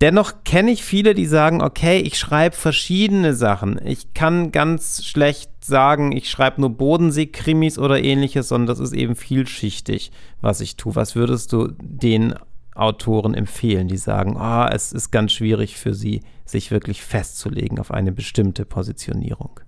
Dennoch 0.00 0.44
kenne 0.44 0.70
ich 0.70 0.82
viele, 0.82 1.14
die 1.14 1.26
sagen, 1.26 1.62
okay, 1.62 1.98
ich 2.00 2.18
schreibe 2.18 2.56
verschiedene 2.56 3.34
Sachen. 3.34 3.78
Ich 3.84 4.14
kann 4.14 4.50
ganz 4.50 5.04
schlecht 5.04 5.50
sagen, 5.62 6.12
ich 6.12 6.30
schreibe 6.30 6.62
nur 6.62 6.70
Bodensee-Krimis 6.70 7.78
oder 7.78 8.02
ähnliches, 8.02 8.48
sondern 8.48 8.66
das 8.66 8.80
ist 8.80 8.94
eben 8.94 9.14
vielschichtig, 9.14 10.10
was 10.40 10.62
ich 10.62 10.76
tue. 10.76 10.96
Was 10.96 11.14
würdest 11.16 11.52
du 11.52 11.68
den 11.78 12.34
Autoren 12.74 13.34
empfehlen, 13.34 13.88
die 13.88 13.98
sagen, 13.98 14.36
oh, 14.40 14.66
es 14.72 14.92
ist 14.92 15.10
ganz 15.10 15.32
schwierig 15.32 15.76
für 15.76 15.92
sie, 15.92 16.22
sich 16.50 16.70
wirklich 16.70 17.02
festzulegen 17.02 17.78
auf 17.78 17.90
eine 17.90 18.12
bestimmte 18.12 18.64
Positionierung? 18.64 19.60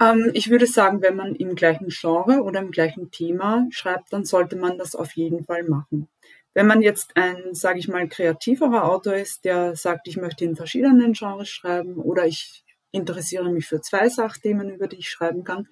Ähm, 0.00 0.30
ich 0.34 0.50
würde 0.50 0.66
sagen, 0.66 1.02
wenn 1.02 1.16
man 1.16 1.34
im 1.34 1.54
gleichen 1.54 1.88
Genre 1.88 2.42
oder 2.42 2.60
im 2.60 2.70
gleichen 2.70 3.10
Thema 3.10 3.66
schreibt, 3.70 4.12
dann 4.12 4.24
sollte 4.24 4.56
man 4.56 4.78
das 4.78 4.94
auf 4.94 5.12
jeden 5.12 5.44
Fall 5.44 5.64
machen. 5.64 6.08
Wenn 6.54 6.66
man 6.66 6.82
jetzt 6.82 7.16
ein, 7.16 7.54
sage 7.54 7.78
ich 7.78 7.88
mal, 7.88 8.08
kreativerer 8.08 8.84
Autor 8.90 9.14
ist, 9.14 9.44
der 9.44 9.76
sagt, 9.76 10.08
ich 10.08 10.16
möchte 10.16 10.44
in 10.44 10.56
verschiedenen 10.56 11.12
Genres 11.12 11.48
schreiben 11.48 11.96
oder 11.96 12.26
ich 12.26 12.64
interessiere 12.90 13.50
mich 13.50 13.66
für 13.66 13.80
zwei 13.80 14.08
Sachthemen, 14.08 14.70
über 14.70 14.88
die 14.88 14.96
ich 14.96 15.08
schreiben 15.08 15.44
kann, 15.44 15.68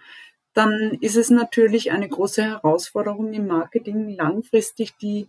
dann 0.52 0.96
ist 1.00 1.16
es 1.16 1.30
natürlich 1.30 1.92
eine 1.92 2.08
große 2.08 2.42
Herausforderung 2.42 3.32
im 3.32 3.46
Marketing, 3.46 4.08
langfristig 4.10 4.96
die 4.96 5.28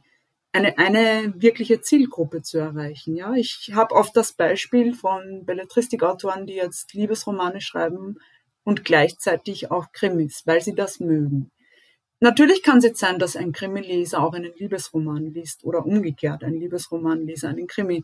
eine, 0.58 0.78
eine 0.78 1.34
wirkliche 1.38 1.82
Zielgruppe 1.82 2.42
zu 2.42 2.58
erreichen. 2.58 3.16
Ja, 3.16 3.34
ich 3.34 3.72
habe 3.74 3.94
oft 3.94 4.16
das 4.18 4.34
Beispiel 4.34 4.96
von 4.96 5.46
Belletristikautoren, 5.46 6.48
die 6.48 6.56
jetzt 6.56 6.94
Liebesromane 6.94 7.62
schreiben 7.62 8.18
und 8.64 8.84
gleichzeitig 8.84 9.72
auch 9.72 9.92
Krimis, 9.92 10.44
weil 10.46 10.62
sie 10.62 10.74
das 10.74 11.00
mögen. 11.00 11.52
Natürlich 12.20 12.64
kann 12.64 12.80
es 12.80 12.86
jetzt 12.86 13.00
sein, 13.00 13.20
dass 13.20 13.36
ein 13.36 13.52
Krimileser 13.52 14.20
auch 14.20 14.34
einen 14.34 14.54
Liebesroman 14.56 15.28
liest 15.28 15.64
oder 15.64 15.86
umgekehrt 15.86 16.44
ein 16.44 16.56
Liebesromanleser 16.56 17.50
einen 17.50 17.68
Krimi. 17.68 18.04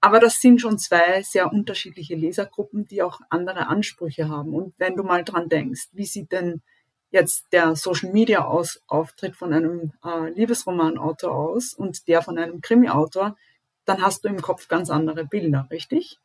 Aber 0.00 0.20
das 0.20 0.40
sind 0.40 0.60
schon 0.60 0.78
zwei 0.78 1.22
sehr 1.22 1.52
unterschiedliche 1.52 2.14
Lesergruppen, 2.14 2.86
die 2.86 3.02
auch 3.02 3.20
andere 3.28 3.66
Ansprüche 3.66 4.28
haben. 4.28 4.54
Und 4.54 4.74
wenn 4.78 4.94
du 4.94 5.02
mal 5.02 5.24
dran 5.24 5.48
denkst, 5.48 5.88
wie 5.92 6.06
sieht 6.06 6.30
denn 6.30 6.62
jetzt 7.10 7.52
der 7.52 7.76
Social 7.76 8.12
Media 8.12 8.44
aus, 8.44 8.82
Auftritt 8.86 9.36
von 9.36 9.52
einem 9.52 9.92
äh, 10.04 10.30
Liebesromanautor 10.30 11.32
aus 11.34 11.74
und 11.74 12.08
der 12.08 12.22
von 12.22 12.38
einem 12.38 12.60
Krimi-Autor, 12.60 13.36
dann 13.84 14.02
hast 14.02 14.24
du 14.24 14.28
im 14.28 14.40
Kopf 14.40 14.68
ganz 14.68 14.90
andere 14.90 15.24
Bilder, 15.24 15.66
richtig? 15.70 16.18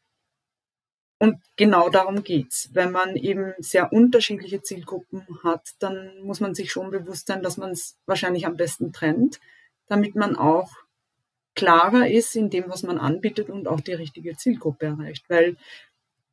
Und 1.18 1.38
genau 1.56 1.90
darum 1.90 2.24
geht's. 2.24 2.70
Wenn 2.74 2.92
man 2.92 3.16
eben 3.16 3.54
sehr 3.58 3.94
unterschiedliche 3.94 4.62
Zielgruppen 4.62 5.26
hat, 5.44 5.70
dann 5.80 6.12
muss 6.24 6.42
man 6.42 6.54
sich 6.54 6.72
schon 6.72 6.92
bewusst 6.92 7.28
sein, 7.28 7.42
dass 7.42 7.58
man 7.58 7.72
es 7.72 7.98
wahrscheinlich 8.06 8.46
am 8.46 8.58
besten 8.58 8.92
trennt, 8.92 9.40
damit 9.88 10.16
man 10.16 10.36
auch 10.36 10.70
klarer 11.56 12.10
ist 12.10 12.36
in 12.36 12.50
dem, 12.50 12.66
was 12.68 12.84
man 12.84 13.00
anbietet 13.00 13.50
und 13.50 13.68
auch 13.68 13.80
die 13.80 13.94
richtige 13.94 14.36
Zielgruppe 14.36 14.88
erreicht. 14.88 15.26
Weil 15.30 15.56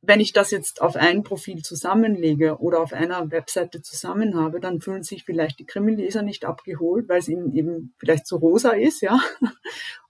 wenn 0.03 0.21
ich 0.21 0.33
das 0.33 0.51
jetzt 0.51 0.83
auf 0.83 0.97
ein 0.97 1.23
Profil 1.23 1.63
zusammenlege 1.63 2.59
oder 2.59 2.81
auf 2.81 2.93
einer 2.93 3.31
Webseite 3.31 3.83
zusammen 3.83 4.37
habe, 4.37 4.59
dann 4.59 4.81
fühlen 4.81 5.05
sich 5.05 5.25
vielleicht 5.25 5.61
die 5.61 5.65
Krimileser 5.65 6.23
nicht 6.23 6.45
abgeholt, 6.45 7.09
weil 7.09 7.21
es 7.21 7.29
ihnen 7.29 7.55
eben 7.55 7.95
vielleicht 7.99 8.27
zu 8.27 8.37
rosa 8.37 8.71
ist, 8.71 9.01
ja. 9.01 9.21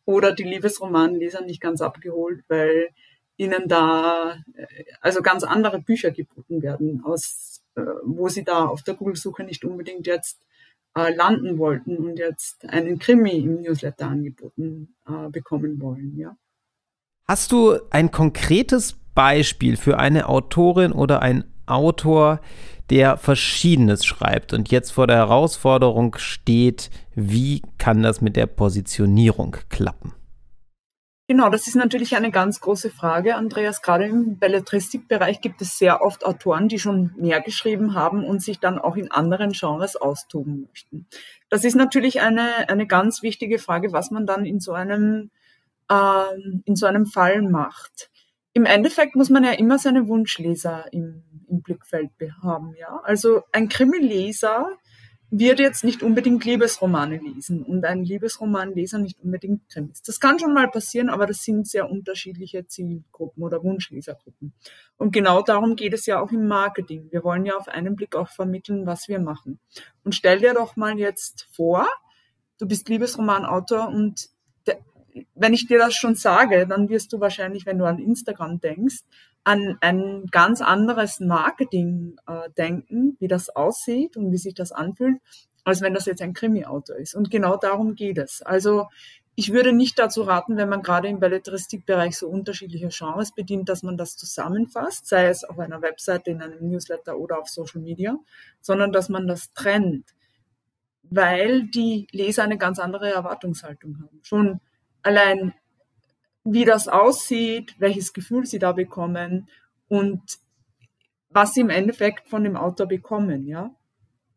Oder 0.05 0.33
die 0.35 0.43
Liebesromanleser 0.43 1.43
nicht 1.43 1.61
ganz 1.61 1.81
abgeholt, 1.81 2.43
weil 2.49 2.89
ihnen 3.37 3.69
da 3.69 4.43
äh, 4.55 4.67
also 5.01 5.23
ganz 5.23 5.45
andere 5.45 5.81
Bücher 5.81 6.11
geboten 6.11 6.63
werden, 6.63 7.05
aus 7.05 7.63
äh, 7.75 7.83
wo 8.05 8.29
sie 8.29 8.45
da 8.45 8.67
auf 8.67 8.83
der 8.83 8.95
Google-Suche 8.95 9.45
nicht 9.45 9.65
unbedingt 9.65 10.07
jetzt 10.07 10.41
äh, 10.97 11.15
landen 11.15 11.59
wollten 11.59 11.99
und 11.99 12.19
jetzt 12.19 12.65
einen 12.69 12.99
Krimi 12.99 13.39
im 13.39 13.63
Newsletter 13.63 14.09
angeboten 14.09 14.97
äh, 15.07 15.29
bekommen 15.29 15.81
wollen, 15.81 16.17
ja. 16.17 16.37
Hast 17.29 17.53
du 17.53 17.79
ein 17.91 18.11
konkretes 18.11 18.97
Beispiel 19.15 19.77
für 19.77 19.99
eine 19.99 20.29
Autorin 20.29 20.93
oder 20.93 21.23
ein 21.23 21.45
Autor, 21.67 22.41
der 22.91 23.17
Verschiedenes 23.17 24.05
schreibt 24.05 24.53
und 24.53 24.71
jetzt 24.71 24.91
vor 24.91 25.07
der 25.07 25.17
Herausforderung 25.17 26.17
steht, 26.19 26.91
wie 27.15 27.63
kann 27.79 28.03
das 28.03 28.21
mit 28.21 28.37
der 28.37 28.47
Positionierung 28.47 29.57
klappen? 29.69 30.15
Genau, 31.29 31.49
das 31.49 31.67
ist 31.67 31.77
natürlich 31.77 32.17
eine 32.17 32.31
ganz 32.31 32.61
große 32.61 32.91
Frage, 32.91 33.37
Andreas. 33.37 33.81
Gerade 33.81 34.07
im 34.07 34.39
Belletristikbereich 34.39 35.41
gibt 35.41 35.63
es 35.63 35.79
sehr 35.79 36.03
oft 36.03 36.27
Autoren, 36.27 36.69
die 36.69 36.79
schon 36.79 37.15
mehr 37.17 37.41
geschrieben 37.41 37.95
haben 37.95 38.25
und 38.25 38.43
sich 38.43 38.59
dann 38.59 38.79
auch 38.79 38.97
in 38.97 39.11
anderen 39.11 39.53
Genres 39.53 39.97
austoben 39.97 40.67
möchten. 40.69 41.07
Das 41.49 41.65
ist 41.65 41.77
natürlich 41.77 42.21
eine, 42.21 42.69
eine 42.69 42.87
ganz 42.87 43.23
wichtige 43.23 43.59
Frage, 43.59 43.93
was 43.93 44.11
man 44.11 44.27
dann 44.27 44.45
in 44.45 44.61
so 44.61 44.73
einem, 44.73 45.31
äh, 45.89 46.25
in 46.65 46.77
so 46.77 46.87
einem 46.87 47.07
Fall 47.07 47.43
macht 47.43 48.11
im 48.55 48.67
Endeffekt 48.67 49.17
muss 49.17 49.31
man 49.31 49.45
ja 49.45 49.53
immer 49.53 49.79
seine 49.79 50.09
Wunschleser 50.09 50.85
im, 50.93 51.23
im 51.49 51.63
Blickfeld 51.63 52.11
haben, 52.43 52.75
ja. 52.79 53.01
Also 53.03 53.43
ein 53.53 53.69
Krimileser 53.69 54.69
wird 55.35 55.61
jetzt 55.61 55.83
nicht 55.83 56.03
unbedingt 56.03 56.45
Liebesromane 56.45 57.17
lesen 57.17 57.63
und 57.63 57.87
ein 57.87 58.05
Liebesromanleser 58.05 58.99
nicht 58.99 59.19
unbedingt 59.21 59.67
Krimis. 59.71 60.03
Das 60.03 60.21
kann 60.21 60.39
schon 60.39 60.53
mal 60.53 60.71
passieren, 60.71 61.09
aber 61.09 61.25
das 61.25 61.43
sind 61.43 61.67
sehr 61.67 61.91
unterschiedliche 61.91 62.67
Zielgruppen 62.67 63.43
oder 63.43 63.65
Wunschlesergruppen. 63.65 64.53
Und 64.99 65.13
genau 65.13 65.41
darum 65.41 65.75
geht 65.75 65.95
es 65.95 66.05
ja 66.05 66.21
auch 66.21 66.31
im 66.33 66.47
Marketing. 66.47 67.11
Wir 67.11 67.25
wollen 67.25 67.47
ja 67.47 67.57
auf 67.57 67.69
einen 67.69 67.97
Blick 67.97 68.15
auch 68.15 68.29
vermitteln, 68.29 68.85
was 68.85 69.09
wir 69.09 69.21
machen. 69.21 69.59
Und 70.05 70.15
stell 70.15 70.41
dir 70.41 70.53
doch 70.53 70.77
mal 70.77 70.99
jetzt 70.99 71.49
vor, 71.51 71.89
du 72.59 72.69
bist 72.69 72.91
Liebesromanautor 72.91 73.89
und 73.89 74.29
wenn 75.35 75.55
ich 75.55 75.67
dir 75.67 75.79
das 75.79 75.95
schon 75.95 76.15
sage, 76.15 76.67
dann 76.67 76.89
wirst 76.89 77.13
du 77.13 77.21
wahrscheinlich, 77.21 77.67
wenn 77.67 77.79
du 77.79 77.85
an 77.85 77.99
Instagram 77.99 78.61
denkst, 78.61 79.01
an 79.45 79.77
ein 79.81 80.27
ganz 80.31 80.61
anderes 80.61 81.21
Marketing 81.21 82.17
äh, 82.27 82.49
denken, 82.57 83.17
wie 83.19 83.29
das 83.29 83.51
aussieht 83.51 84.17
und 84.17 84.31
wie 84.31 84.39
sich 84.39 84.55
das 84.55 84.73
anfühlt, 84.73 85.21
als 85.65 85.81
wenn 85.81 85.95
das 85.95 86.07
jetzt 86.07 86.23
ein 86.23 86.33
Krimi-Autor 86.33 86.97
ist. 86.97 87.15
Und 87.15 87.31
genau 87.31 87.57
darum 87.57 87.95
geht 87.95 88.19
es. 88.19 88.43
Also 88.43 88.87
ich 89.35 89.53
würde 89.53 89.73
nicht 89.73 89.99
dazu 89.99 90.23
raten, 90.23 90.57
wenn 90.57 90.69
man 90.69 90.83
gerade 90.83 91.09
im 91.09 91.19
Belletristikbereich 91.19 92.19
so 92.19 92.29
unterschiedliche 92.29 92.89
Genres 92.89 93.33
bedient, 93.33 93.69
dass 93.69 93.83
man 93.83 93.97
das 93.97 94.17
zusammenfasst, 94.17 95.07
sei 95.07 95.27
es 95.27 95.43
auf 95.43 95.59
einer 95.59 95.81
Webseite, 95.81 96.31
in 96.31 96.43
einem 96.43 96.69
Newsletter 96.69 97.17
oder 97.17 97.39
auf 97.39 97.49
Social 97.49 97.81
Media, 97.81 98.17
sondern 98.61 98.93
dass 98.93 99.09
man 99.09 99.27
das 99.27 99.53
trennt, 99.55 100.15
weil 101.03 101.67
die 101.69 102.07
Leser 102.13 102.43
eine 102.43 102.59
ganz 102.59 102.79
andere 102.79 103.11
Erwartungshaltung 103.11 103.99
haben. 104.03 104.21
Schon 104.23 104.61
allein 105.03 105.55
wie 106.45 106.65
das 106.65 106.89
aussieht, 106.89 107.75
welches 107.79 108.13
Gefühl 108.13 108.47
sie 108.47 108.59
da 108.59 108.73
bekommen 108.73 109.49
und 109.89 110.21
was 111.31 111.55
sie 111.55 111.61
im 111.61 111.71
Endeffekt 111.71 112.29
von 112.29 112.45
dem 112.45 112.57
Autor 112.57 112.87
bekommen, 112.87 113.47
ja. 113.47 113.75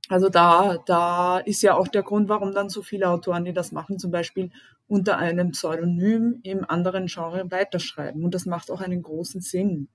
Also 0.07 0.29
da, 0.29 0.77
da 0.85 1.39
ist 1.39 1.63
ja 1.63 1.75
auch 1.75 1.87
der 1.87 2.03
Grund, 2.03 2.29
warum 2.29 2.53
dann 2.53 2.69
so 2.69 2.83
viele 2.83 3.09
Autoren, 3.09 3.43
die 3.43 3.53
das 3.53 3.71
machen, 3.71 3.97
zum 3.97 4.11
Beispiel 4.11 4.51
unter 4.87 5.17
einem 5.17 5.51
Pseudonym 5.51 6.39
im 6.43 6.63
anderen 6.69 7.07
Genre 7.07 7.49
weiterschreiben. 7.49 8.23
Und 8.23 8.35
das 8.35 8.45
macht 8.45 8.69
auch 8.69 8.81
einen 8.81 9.01
großen 9.01 9.41
Sinn. 9.41 9.87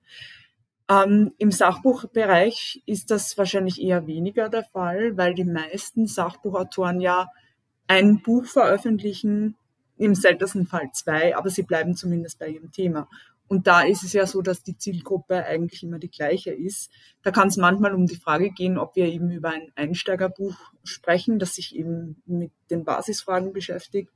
Ähm, 0.89 1.31
Im 1.37 1.51
Sachbuchbereich 1.51 2.83
ist 2.85 3.09
das 3.09 3.37
wahrscheinlich 3.37 3.81
eher 3.81 4.05
weniger 4.05 4.49
der 4.49 4.65
Fall, 4.65 5.15
weil 5.15 5.33
die 5.33 5.45
meisten 5.45 6.07
Sachbuchautoren 6.07 6.99
ja 6.99 7.29
ein 7.87 8.21
Buch 8.21 8.45
veröffentlichen, 8.45 9.55
im 10.01 10.15
seltensten 10.15 10.65
Fall 10.65 10.89
zwei, 10.93 11.35
aber 11.35 11.49
sie 11.49 11.63
bleiben 11.63 11.95
zumindest 11.95 12.39
bei 12.39 12.47
ihrem 12.49 12.71
Thema. 12.71 13.07
Und 13.47 13.67
da 13.67 13.81
ist 13.81 14.03
es 14.03 14.13
ja 14.13 14.25
so, 14.25 14.41
dass 14.41 14.63
die 14.63 14.77
Zielgruppe 14.77 15.45
eigentlich 15.45 15.83
immer 15.83 15.99
die 15.99 16.09
gleiche 16.09 16.51
ist. 16.51 16.89
Da 17.21 17.31
kann 17.31 17.49
es 17.49 17.57
manchmal 17.57 17.93
um 17.93 18.05
die 18.07 18.15
Frage 18.15 18.49
gehen, 18.51 18.77
ob 18.77 18.95
wir 18.95 19.05
eben 19.07 19.29
über 19.29 19.49
ein 19.49 19.71
Einsteigerbuch 19.75 20.55
sprechen, 20.83 21.37
das 21.37 21.55
sich 21.55 21.75
eben 21.75 22.21
mit 22.25 22.51
den 22.69 22.85
Basisfragen 22.85 23.51
beschäftigt 23.51 24.09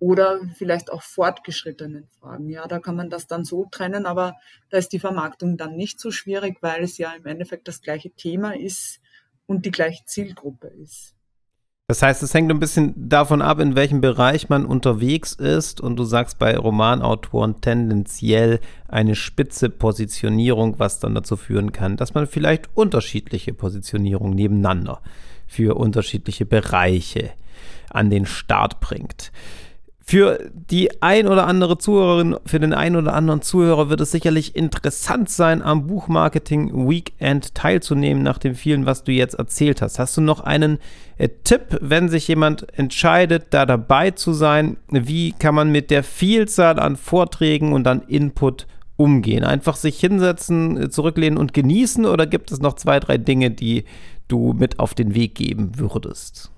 oder 0.00 0.40
vielleicht 0.56 0.90
auch 0.90 1.02
fortgeschrittenen 1.02 2.08
Fragen. 2.18 2.50
Ja, 2.50 2.66
da 2.66 2.80
kann 2.80 2.96
man 2.96 3.08
das 3.08 3.28
dann 3.28 3.44
so 3.44 3.66
trennen, 3.70 4.04
aber 4.04 4.34
da 4.68 4.78
ist 4.78 4.92
die 4.92 4.98
Vermarktung 4.98 5.56
dann 5.56 5.76
nicht 5.76 6.00
so 6.00 6.10
schwierig, 6.10 6.58
weil 6.60 6.82
es 6.82 6.98
ja 6.98 7.12
im 7.12 7.24
Endeffekt 7.24 7.68
das 7.68 7.82
gleiche 7.82 8.10
Thema 8.10 8.56
ist 8.56 9.00
und 9.46 9.64
die 9.64 9.70
gleiche 9.70 10.04
Zielgruppe 10.06 10.66
ist. 10.66 11.14
Das 11.92 12.00
heißt, 12.00 12.22
es 12.22 12.32
hängt 12.32 12.50
ein 12.50 12.58
bisschen 12.58 12.94
davon 12.96 13.42
ab, 13.42 13.60
in 13.60 13.76
welchem 13.76 14.00
Bereich 14.00 14.48
man 14.48 14.64
unterwegs 14.64 15.34
ist. 15.34 15.78
Und 15.78 15.96
du 15.96 16.04
sagst 16.04 16.38
bei 16.38 16.56
Romanautoren 16.56 17.60
tendenziell 17.60 18.60
eine 18.88 19.14
spitze 19.14 19.68
Positionierung, 19.68 20.78
was 20.78 21.00
dann 21.00 21.14
dazu 21.14 21.36
führen 21.36 21.70
kann, 21.70 21.98
dass 21.98 22.14
man 22.14 22.26
vielleicht 22.26 22.70
unterschiedliche 22.72 23.52
Positionierungen 23.52 24.34
nebeneinander 24.34 25.02
für 25.46 25.76
unterschiedliche 25.76 26.46
Bereiche 26.46 27.32
an 27.90 28.08
den 28.08 28.24
Start 28.24 28.80
bringt. 28.80 29.30
Für 30.04 30.50
die 30.52 31.00
ein 31.00 31.28
oder 31.28 31.46
andere 31.46 31.78
Zuhörerin, 31.78 32.36
für 32.44 32.58
den 32.58 32.74
ein 32.74 32.96
oder 32.96 33.14
anderen 33.14 33.40
Zuhörer 33.40 33.88
wird 33.88 34.00
es 34.00 34.10
sicherlich 34.10 34.56
interessant 34.56 35.30
sein, 35.30 35.62
am 35.62 35.86
Buchmarketing 35.86 36.88
Weekend 36.88 37.54
teilzunehmen, 37.54 38.22
nach 38.22 38.38
dem 38.38 38.56
vielen, 38.56 38.84
was 38.84 39.04
du 39.04 39.12
jetzt 39.12 39.34
erzählt 39.34 39.80
hast. 39.80 40.00
Hast 40.00 40.16
du 40.16 40.20
noch 40.20 40.40
einen 40.40 40.78
äh, 41.18 41.28
Tipp, 41.44 41.78
wenn 41.80 42.08
sich 42.08 42.26
jemand 42.26 42.66
entscheidet, 42.76 43.46
da 43.50 43.64
dabei 43.64 44.10
zu 44.10 44.32
sein? 44.32 44.76
Wie 44.88 45.32
kann 45.32 45.54
man 45.54 45.70
mit 45.70 45.90
der 45.90 46.02
Vielzahl 46.02 46.80
an 46.80 46.96
Vorträgen 46.96 47.72
und 47.72 47.86
an 47.86 48.02
Input 48.02 48.66
umgehen? 48.96 49.44
Einfach 49.44 49.76
sich 49.76 50.00
hinsetzen, 50.00 50.82
äh, 50.82 50.90
zurücklehnen 50.90 51.38
und 51.38 51.54
genießen 51.54 52.06
oder 52.06 52.26
gibt 52.26 52.50
es 52.50 52.60
noch 52.60 52.74
zwei, 52.74 52.98
drei 52.98 53.18
Dinge, 53.18 53.52
die 53.52 53.84
du 54.26 54.52
mit 54.52 54.80
auf 54.80 54.94
den 54.94 55.14
Weg 55.14 55.36
geben 55.36 55.78
würdest? 55.78 56.50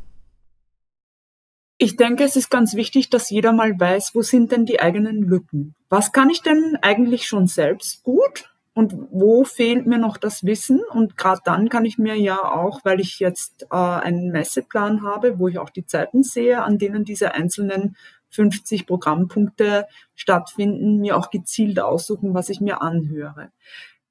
Ich 1.77 1.97
denke, 1.97 2.23
es 2.23 2.37
ist 2.37 2.51
ganz 2.51 2.75
wichtig, 2.75 3.11
dass 3.11 3.31
jeder 3.31 3.53
mal 3.53 3.79
weiß, 3.79 4.15
wo 4.15 4.23
sind 4.23 4.53
denn 4.53 4.65
die 4.65 4.81
eigenen 4.81 5.23
Lücken? 5.23 5.75
Was 5.89 6.13
kann 6.13 6.31
ich 6.31 6.41
denn 6.41 6.79
eigentlich 6.83 7.27
schon 7.27 7.49
selbst 7.49 8.05
gut? 8.05 8.51
Und 8.75 8.95
wo 9.11 9.45
fehlt 9.45 9.87
mir 9.87 9.99
noch 9.99 10.17
das 10.17 10.45
Wissen? 10.45 10.83
Und 10.91 11.17
gerade 11.17 11.41
dann 11.45 11.69
kann 11.69 11.85
ich 11.85 11.99
mir 11.99 12.17
ja 12.17 12.39
auch, 12.39 12.81
weil 12.85 13.01
ich 13.01 13.21
jetzt 13.21 13.67
äh, 13.71 13.77
einen 13.77 14.31
Messeplan 14.31 15.03
habe, 15.03 15.39
wo 15.39 15.49
ich 15.49 15.59
auch 15.59 15.71
die 15.71 15.87
Zeiten 15.87 16.25
sehe, 16.25 16.63
an 16.63 16.79
denen 16.79 17.05
diese 17.05 17.35
einzelnen 17.35 17.97
50 18.31 18.87
Programmpunkte 18.87 19.87
stattfinden, 20.17 20.99
mir 20.99 21.17
auch 21.17 21.31
gezielt 21.31 21.79
aussuchen, 21.79 22.35
was 22.35 22.49
ich 22.49 22.61
mir 22.61 22.83
anhöre. 22.83 23.51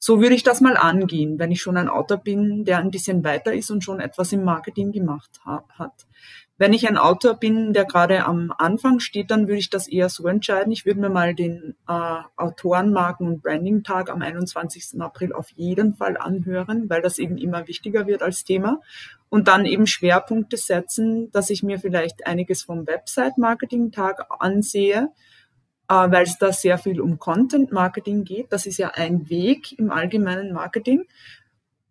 So 0.05 0.19
würde 0.19 0.35
ich 0.35 0.43
das 0.43 0.59
mal 0.59 0.75
angehen, 0.75 1.39
wenn 1.39 1.53
ich 1.53 1.61
schon 1.61 1.77
ein 1.77 1.87
Autor 1.87 2.17
bin, 2.17 2.65
der 2.65 2.79
ein 2.79 2.91
bisschen 2.91 3.23
weiter 3.23 3.53
ist 3.53 3.71
und 3.71 3.85
schon 3.85 4.01
etwas 4.01 4.33
im 4.33 4.43
Marketing 4.43 4.91
gemacht 4.91 5.39
ha 5.45 5.63
hat. 5.69 5.93
Wenn 6.57 6.73
ich 6.73 6.89
ein 6.89 6.97
Autor 6.97 7.35
bin, 7.35 7.71
der 7.71 7.85
gerade 7.85 8.25
am 8.25 8.53
Anfang 8.57 8.99
steht, 8.99 9.31
dann 9.31 9.47
würde 9.47 9.59
ich 9.59 9.69
das 9.69 9.87
eher 9.87 10.09
so 10.09 10.27
entscheiden. 10.27 10.73
Ich 10.73 10.85
würde 10.85 10.99
mir 10.99 11.09
mal 11.09 11.33
den 11.33 11.75
äh, 11.87 12.17
Autorenmarken- 12.35 13.27
und 13.27 13.43
Branding-Tag 13.43 14.09
am 14.09 14.21
21. 14.21 14.99
April 14.99 15.31
auf 15.31 15.49
jeden 15.51 15.93
Fall 15.95 16.17
anhören, 16.17 16.89
weil 16.89 17.01
das 17.01 17.17
eben 17.17 17.37
immer 17.37 17.69
wichtiger 17.69 18.05
wird 18.05 18.23
als 18.23 18.43
Thema. 18.43 18.81
Und 19.29 19.47
dann 19.47 19.65
eben 19.65 19.87
Schwerpunkte 19.87 20.57
setzen, 20.57 21.31
dass 21.31 21.49
ich 21.49 21.63
mir 21.63 21.79
vielleicht 21.79 22.27
einiges 22.27 22.63
vom 22.63 22.85
Website-Marketing-Tag 22.85 24.25
ansehe, 24.37 25.11
weil 25.87 26.23
es 26.23 26.37
da 26.37 26.51
sehr 26.51 26.77
viel 26.77 26.99
um 27.01 27.19
Content-Marketing 27.19 28.23
geht. 28.23 28.51
Das 28.51 28.65
ist 28.65 28.77
ja 28.77 28.91
ein 28.95 29.29
Weg 29.29 29.77
im 29.77 29.91
allgemeinen 29.91 30.53
Marketing 30.53 31.05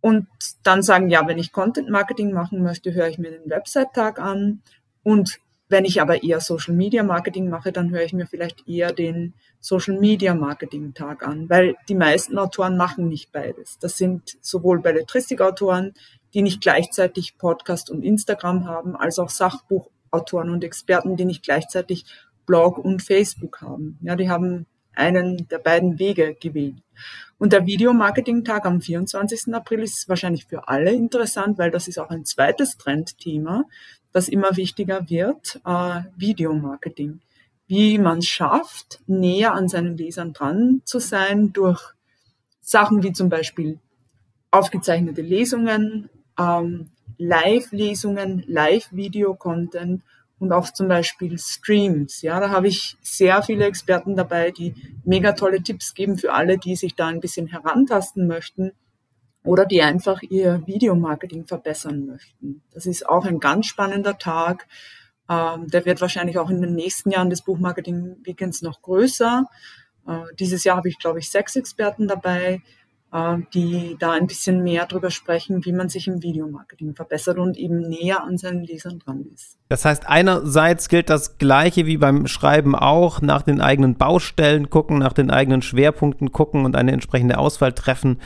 und 0.02 0.26
dann 0.64 0.83
sagen, 0.83 1.09
ja, 1.11 1.26
wenn 1.28 1.38
ich 1.38 1.52
Content 1.52 1.88
Marketing 1.88 2.33
machen 2.33 2.62
möchte, 2.62 2.92
höre 2.92 3.07
ich 3.07 3.18
mir 3.18 3.31
den 3.31 3.48
Website-Tag 3.48 4.18
an. 4.18 4.61
Und 5.05 5.38
wenn 5.68 5.85
ich 5.85 6.02
aber 6.02 6.24
eher 6.24 6.40
Social 6.40 6.74
Media 6.74 7.05
Marketing 7.05 7.48
mache, 7.48 7.70
dann 7.70 7.90
höre 7.90 8.02
ich 8.02 8.12
mir 8.12 8.26
vielleicht 8.26 8.68
eher 8.68 8.92
den 8.92 9.35
Social 9.61 9.98
Media 9.98 10.35
Marketing 10.35 10.92
Tag 10.92 11.24
an, 11.26 11.48
weil 11.48 11.76
die 11.88 11.94
meisten 11.94 12.37
Autoren 12.37 12.76
machen 12.76 13.07
nicht 13.09 13.31
beides. 13.31 13.78
Das 13.78 13.96
sind 13.96 14.37
sowohl 14.40 14.81
Belletristik-Autoren, 14.81 15.94
die 16.35 16.42
nicht 16.42 16.61
gleichzeitig 16.61 17.38
Podcast 17.38 17.88
und 17.88 18.02
Instagram 18.02 18.66
haben, 18.66 18.96
als 18.96 19.20
auch 19.20 19.31
Sachbuchautoren 19.31 20.50
und 20.50 20.64
Experten, 20.64 21.16
die 21.16 21.24
nicht 21.24 21.44
gleichzeitig 21.44 22.07
Blog 22.53 22.77
und 22.77 23.01
Facebook 23.01 23.62
haben. 23.62 23.99
Ja, 24.03 24.15
die 24.15 24.29
haben 24.29 24.67
einen 24.95 25.49
der 25.49 25.57
beiden 25.57 25.99
Wege 25.99 26.37
gewählt. 26.38 26.77
Und 27.38 27.55
der 27.55 27.65
Videomarketing-Tag 27.65 28.67
am 28.67 28.83
24. 28.83 29.55
April 29.55 29.81
ist 29.81 30.07
wahrscheinlich 30.07 30.45
für 30.45 30.69
alle 30.69 30.93
interessant, 30.93 31.57
weil 31.57 31.71
das 31.71 31.88
ist 31.88 31.99
auch 31.99 32.11
ein 32.11 32.27
zweites 32.27 32.77
Trendthema, 32.77 33.65
das 34.12 34.29
immer 34.29 34.55
wichtiger 34.59 35.09
wird, 35.09 35.62
äh, 35.65 36.03
Videomarketing. 36.19 37.21
Wie 37.69 37.97
man 37.97 38.19
es 38.19 38.27
schafft, 38.27 39.01
näher 39.07 39.55
an 39.55 39.69
seinen 39.69 39.97
Lesern 39.97 40.35
dran 40.35 40.83
zu 40.85 40.99
sein 40.99 41.55
durch 41.55 41.81
Sachen 42.61 43.03
wie 43.03 43.15
zum 43.15 43.31
Beispiel 43.31 43.79
aufgezeichnete 44.51 45.23
Lesungen, 45.23 46.11
ähm, 46.38 46.91
Live-Lesungen, 47.17 48.45
Live-Video-Content 48.47 50.03
und 50.42 50.52
auch 50.52 50.72
zum 50.72 50.88
Beispiel 50.88 51.38
Streams. 51.38 52.20
Ja, 52.20 52.40
da 52.40 52.50
habe 52.50 52.66
ich 52.66 52.96
sehr 53.00 53.42
viele 53.42 53.64
Experten 53.64 54.16
dabei, 54.16 54.50
die 54.50 54.74
mega 55.05 55.33
tolle 55.33 55.62
Tipps 55.62 55.94
geben 55.94 56.18
für 56.18 56.33
alle, 56.33 56.59
die 56.59 56.74
sich 56.74 56.96
da 56.96 57.07
ein 57.07 57.20
bisschen 57.20 57.46
herantasten 57.46 58.26
möchten 58.26 58.72
oder 59.44 59.64
die 59.66 59.83
einfach 59.83 60.20
ihr 60.22 60.66
Videomarketing 60.66 61.46
verbessern 61.46 62.07
möchten. 62.07 62.61
Das 62.72 62.87
ist 62.87 63.09
auch 63.09 63.24
ein 63.24 63.38
ganz 63.38 63.66
spannender 63.66 64.18
Tag. 64.18 64.66
Ähm, 65.31 65.68
der 65.68 65.85
wird 65.85 66.00
wahrscheinlich 66.00 66.38
auch 66.38 66.50
in 66.50 66.61
den 66.61 66.74
nächsten 66.74 67.12
Jahren 67.12 67.31
des 67.31 67.42
Buchmarketing 67.42 68.16
Weekends 68.24 68.62
noch 68.62 68.83
größer. 68.83 69.46
Äh, 70.09 70.22
dieses 70.40 70.64
Jahr 70.64 70.76
habe 70.76 70.88
ich, 70.88 70.98
glaube 70.98 71.20
ich, 71.20 71.31
sechs 71.31 71.55
Experten 71.55 72.09
dabei 72.09 72.62
die 73.53 73.96
da 73.98 74.12
ein 74.12 74.27
bisschen 74.27 74.62
mehr 74.62 74.87
drüber 74.87 75.11
sprechen, 75.11 75.66
wie 75.66 75.72
man 75.72 75.90
sich 75.90 76.09
im 76.09 76.22
Videomarketing 76.22 76.94
verbessert 76.94 77.37
und 77.37 77.59
eben 77.59 77.81
näher 77.81 78.25
an 78.25 78.38
seinen 78.38 78.64
Lesern 78.64 79.01
dran 79.01 79.27
ist. 79.35 79.59
Das 79.68 79.85
heißt, 79.85 80.09
einerseits 80.09 80.88
gilt 80.88 81.11
das 81.11 81.37
Gleiche 81.37 81.85
wie 81.85 81.98
beim 81.98 82.27
Schreiben 82.27 82.75
auch, 82.75 83.20
nach 83.20 83.42
den 83.42 83.61
eigenen 83.61 83.96
Baustellen 83.96 84.70
gucken, 84.70 84.98
nach 84.98 85.12
den 85.12 85.31
eigenen 85.31 85.61
Schwerpunkten 85.61 86.33
gucken 86.33 86.64
und 86.64 86.75
eine 86.75 86.92
entsprechende 86.92 87.37
Auswahl 87.37 87.75
treffen. 87.75 88.18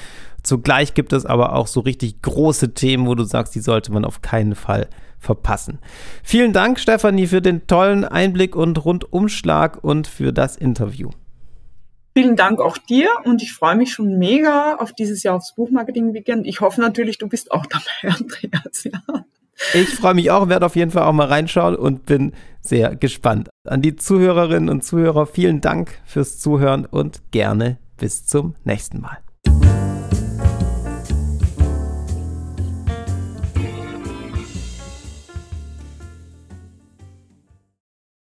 Zugleich 0.45 0.95
gibt 0.95 1.13
es 1.13 1.27
aber 1.27 1.57
auch 1.57 1.67
so 1.67 1.81
richtig 1.81 2.23
große 2.23 2.75
Themen, 2.75 3.07
wo 3.09 3.17
du 3.17 3.25
sagst, 3.25 3.57
die 3.57 3.61
sollte 3.61 3.91
man 3.91 4.05
auf 4.05 4.23
keinen 4.23 4.55
Fall 4.55 4.89
verpassen. 5.19 5.81
Vielen 6.23 6.53
Dank, 6.53 6.79
Stefanie, 6.79 7.27
für 7.27 7.43
den 7.43 7.67
tollen 7.67 8.05
Einblick 8.05 8.55
und 8.55 8.85
Rundumschlag 8.85 9.83
und 9.83 10.07
für 10.07 10.33
das 10.33 10.57
Interview. 10.57 11.11
Vielen 12.17 12.35
Dank 12.35 12.63
auch 12.63 12.79
dir 12.79 13.11
und 13.25 13.43
ich 13.43 13.53
freue 13.53 13.77
mich 13.77 13.93
schon 13.93 14.17
mega 14.17 14.77
auf 14.77 14.95
dieses 14.95 15.23
Jahr 15.23 15.37
aufs 15.37 15.55
Buchmarketing-Weekend. 15.55 16.47
Ich 16.47 16.63
hoffe 16.63 16.81
natürlich, 16.81 17.19
du 17.19 17.29
bist 17.29 17.53
auch 17.53 17.67
dabei, 18.03 18.17
Andreas. 18.17 18.85
Ja. 18.85 19.03
Ich 19.75 19.91
freue 19.91 20.15
mich 20.15 20.31
auch, 20.31 20.49
werde 20.49 20.65
auf 20.65 20.77
jeden 20.77 20.91
Fall 20.91 21.03
auch 21.03 21.13
mal 21.13 21.27
reinschauen 21.27 21.77
und 21.77 22.07
bin 22.07 22.33
sehr 22.63 22.97
gespannt. 22.97 23.51
An 23.67 23.83
die 23.83 23.97
Zuhörerinnen 23.97 24.71
und 24.71 24.83
Zuhörer 24.83 25.27
vielen 25.27 25.61
Dank 25.61 26.01
fürs 26.07 26.39
Zuhören 26.39 26.87
und 26.87 27.21
gerne 27.33 27.77
bis 27.99 28.25
zum 28.25 28.55
nächsten 28.65 29.03
Mal. 29.03 29.19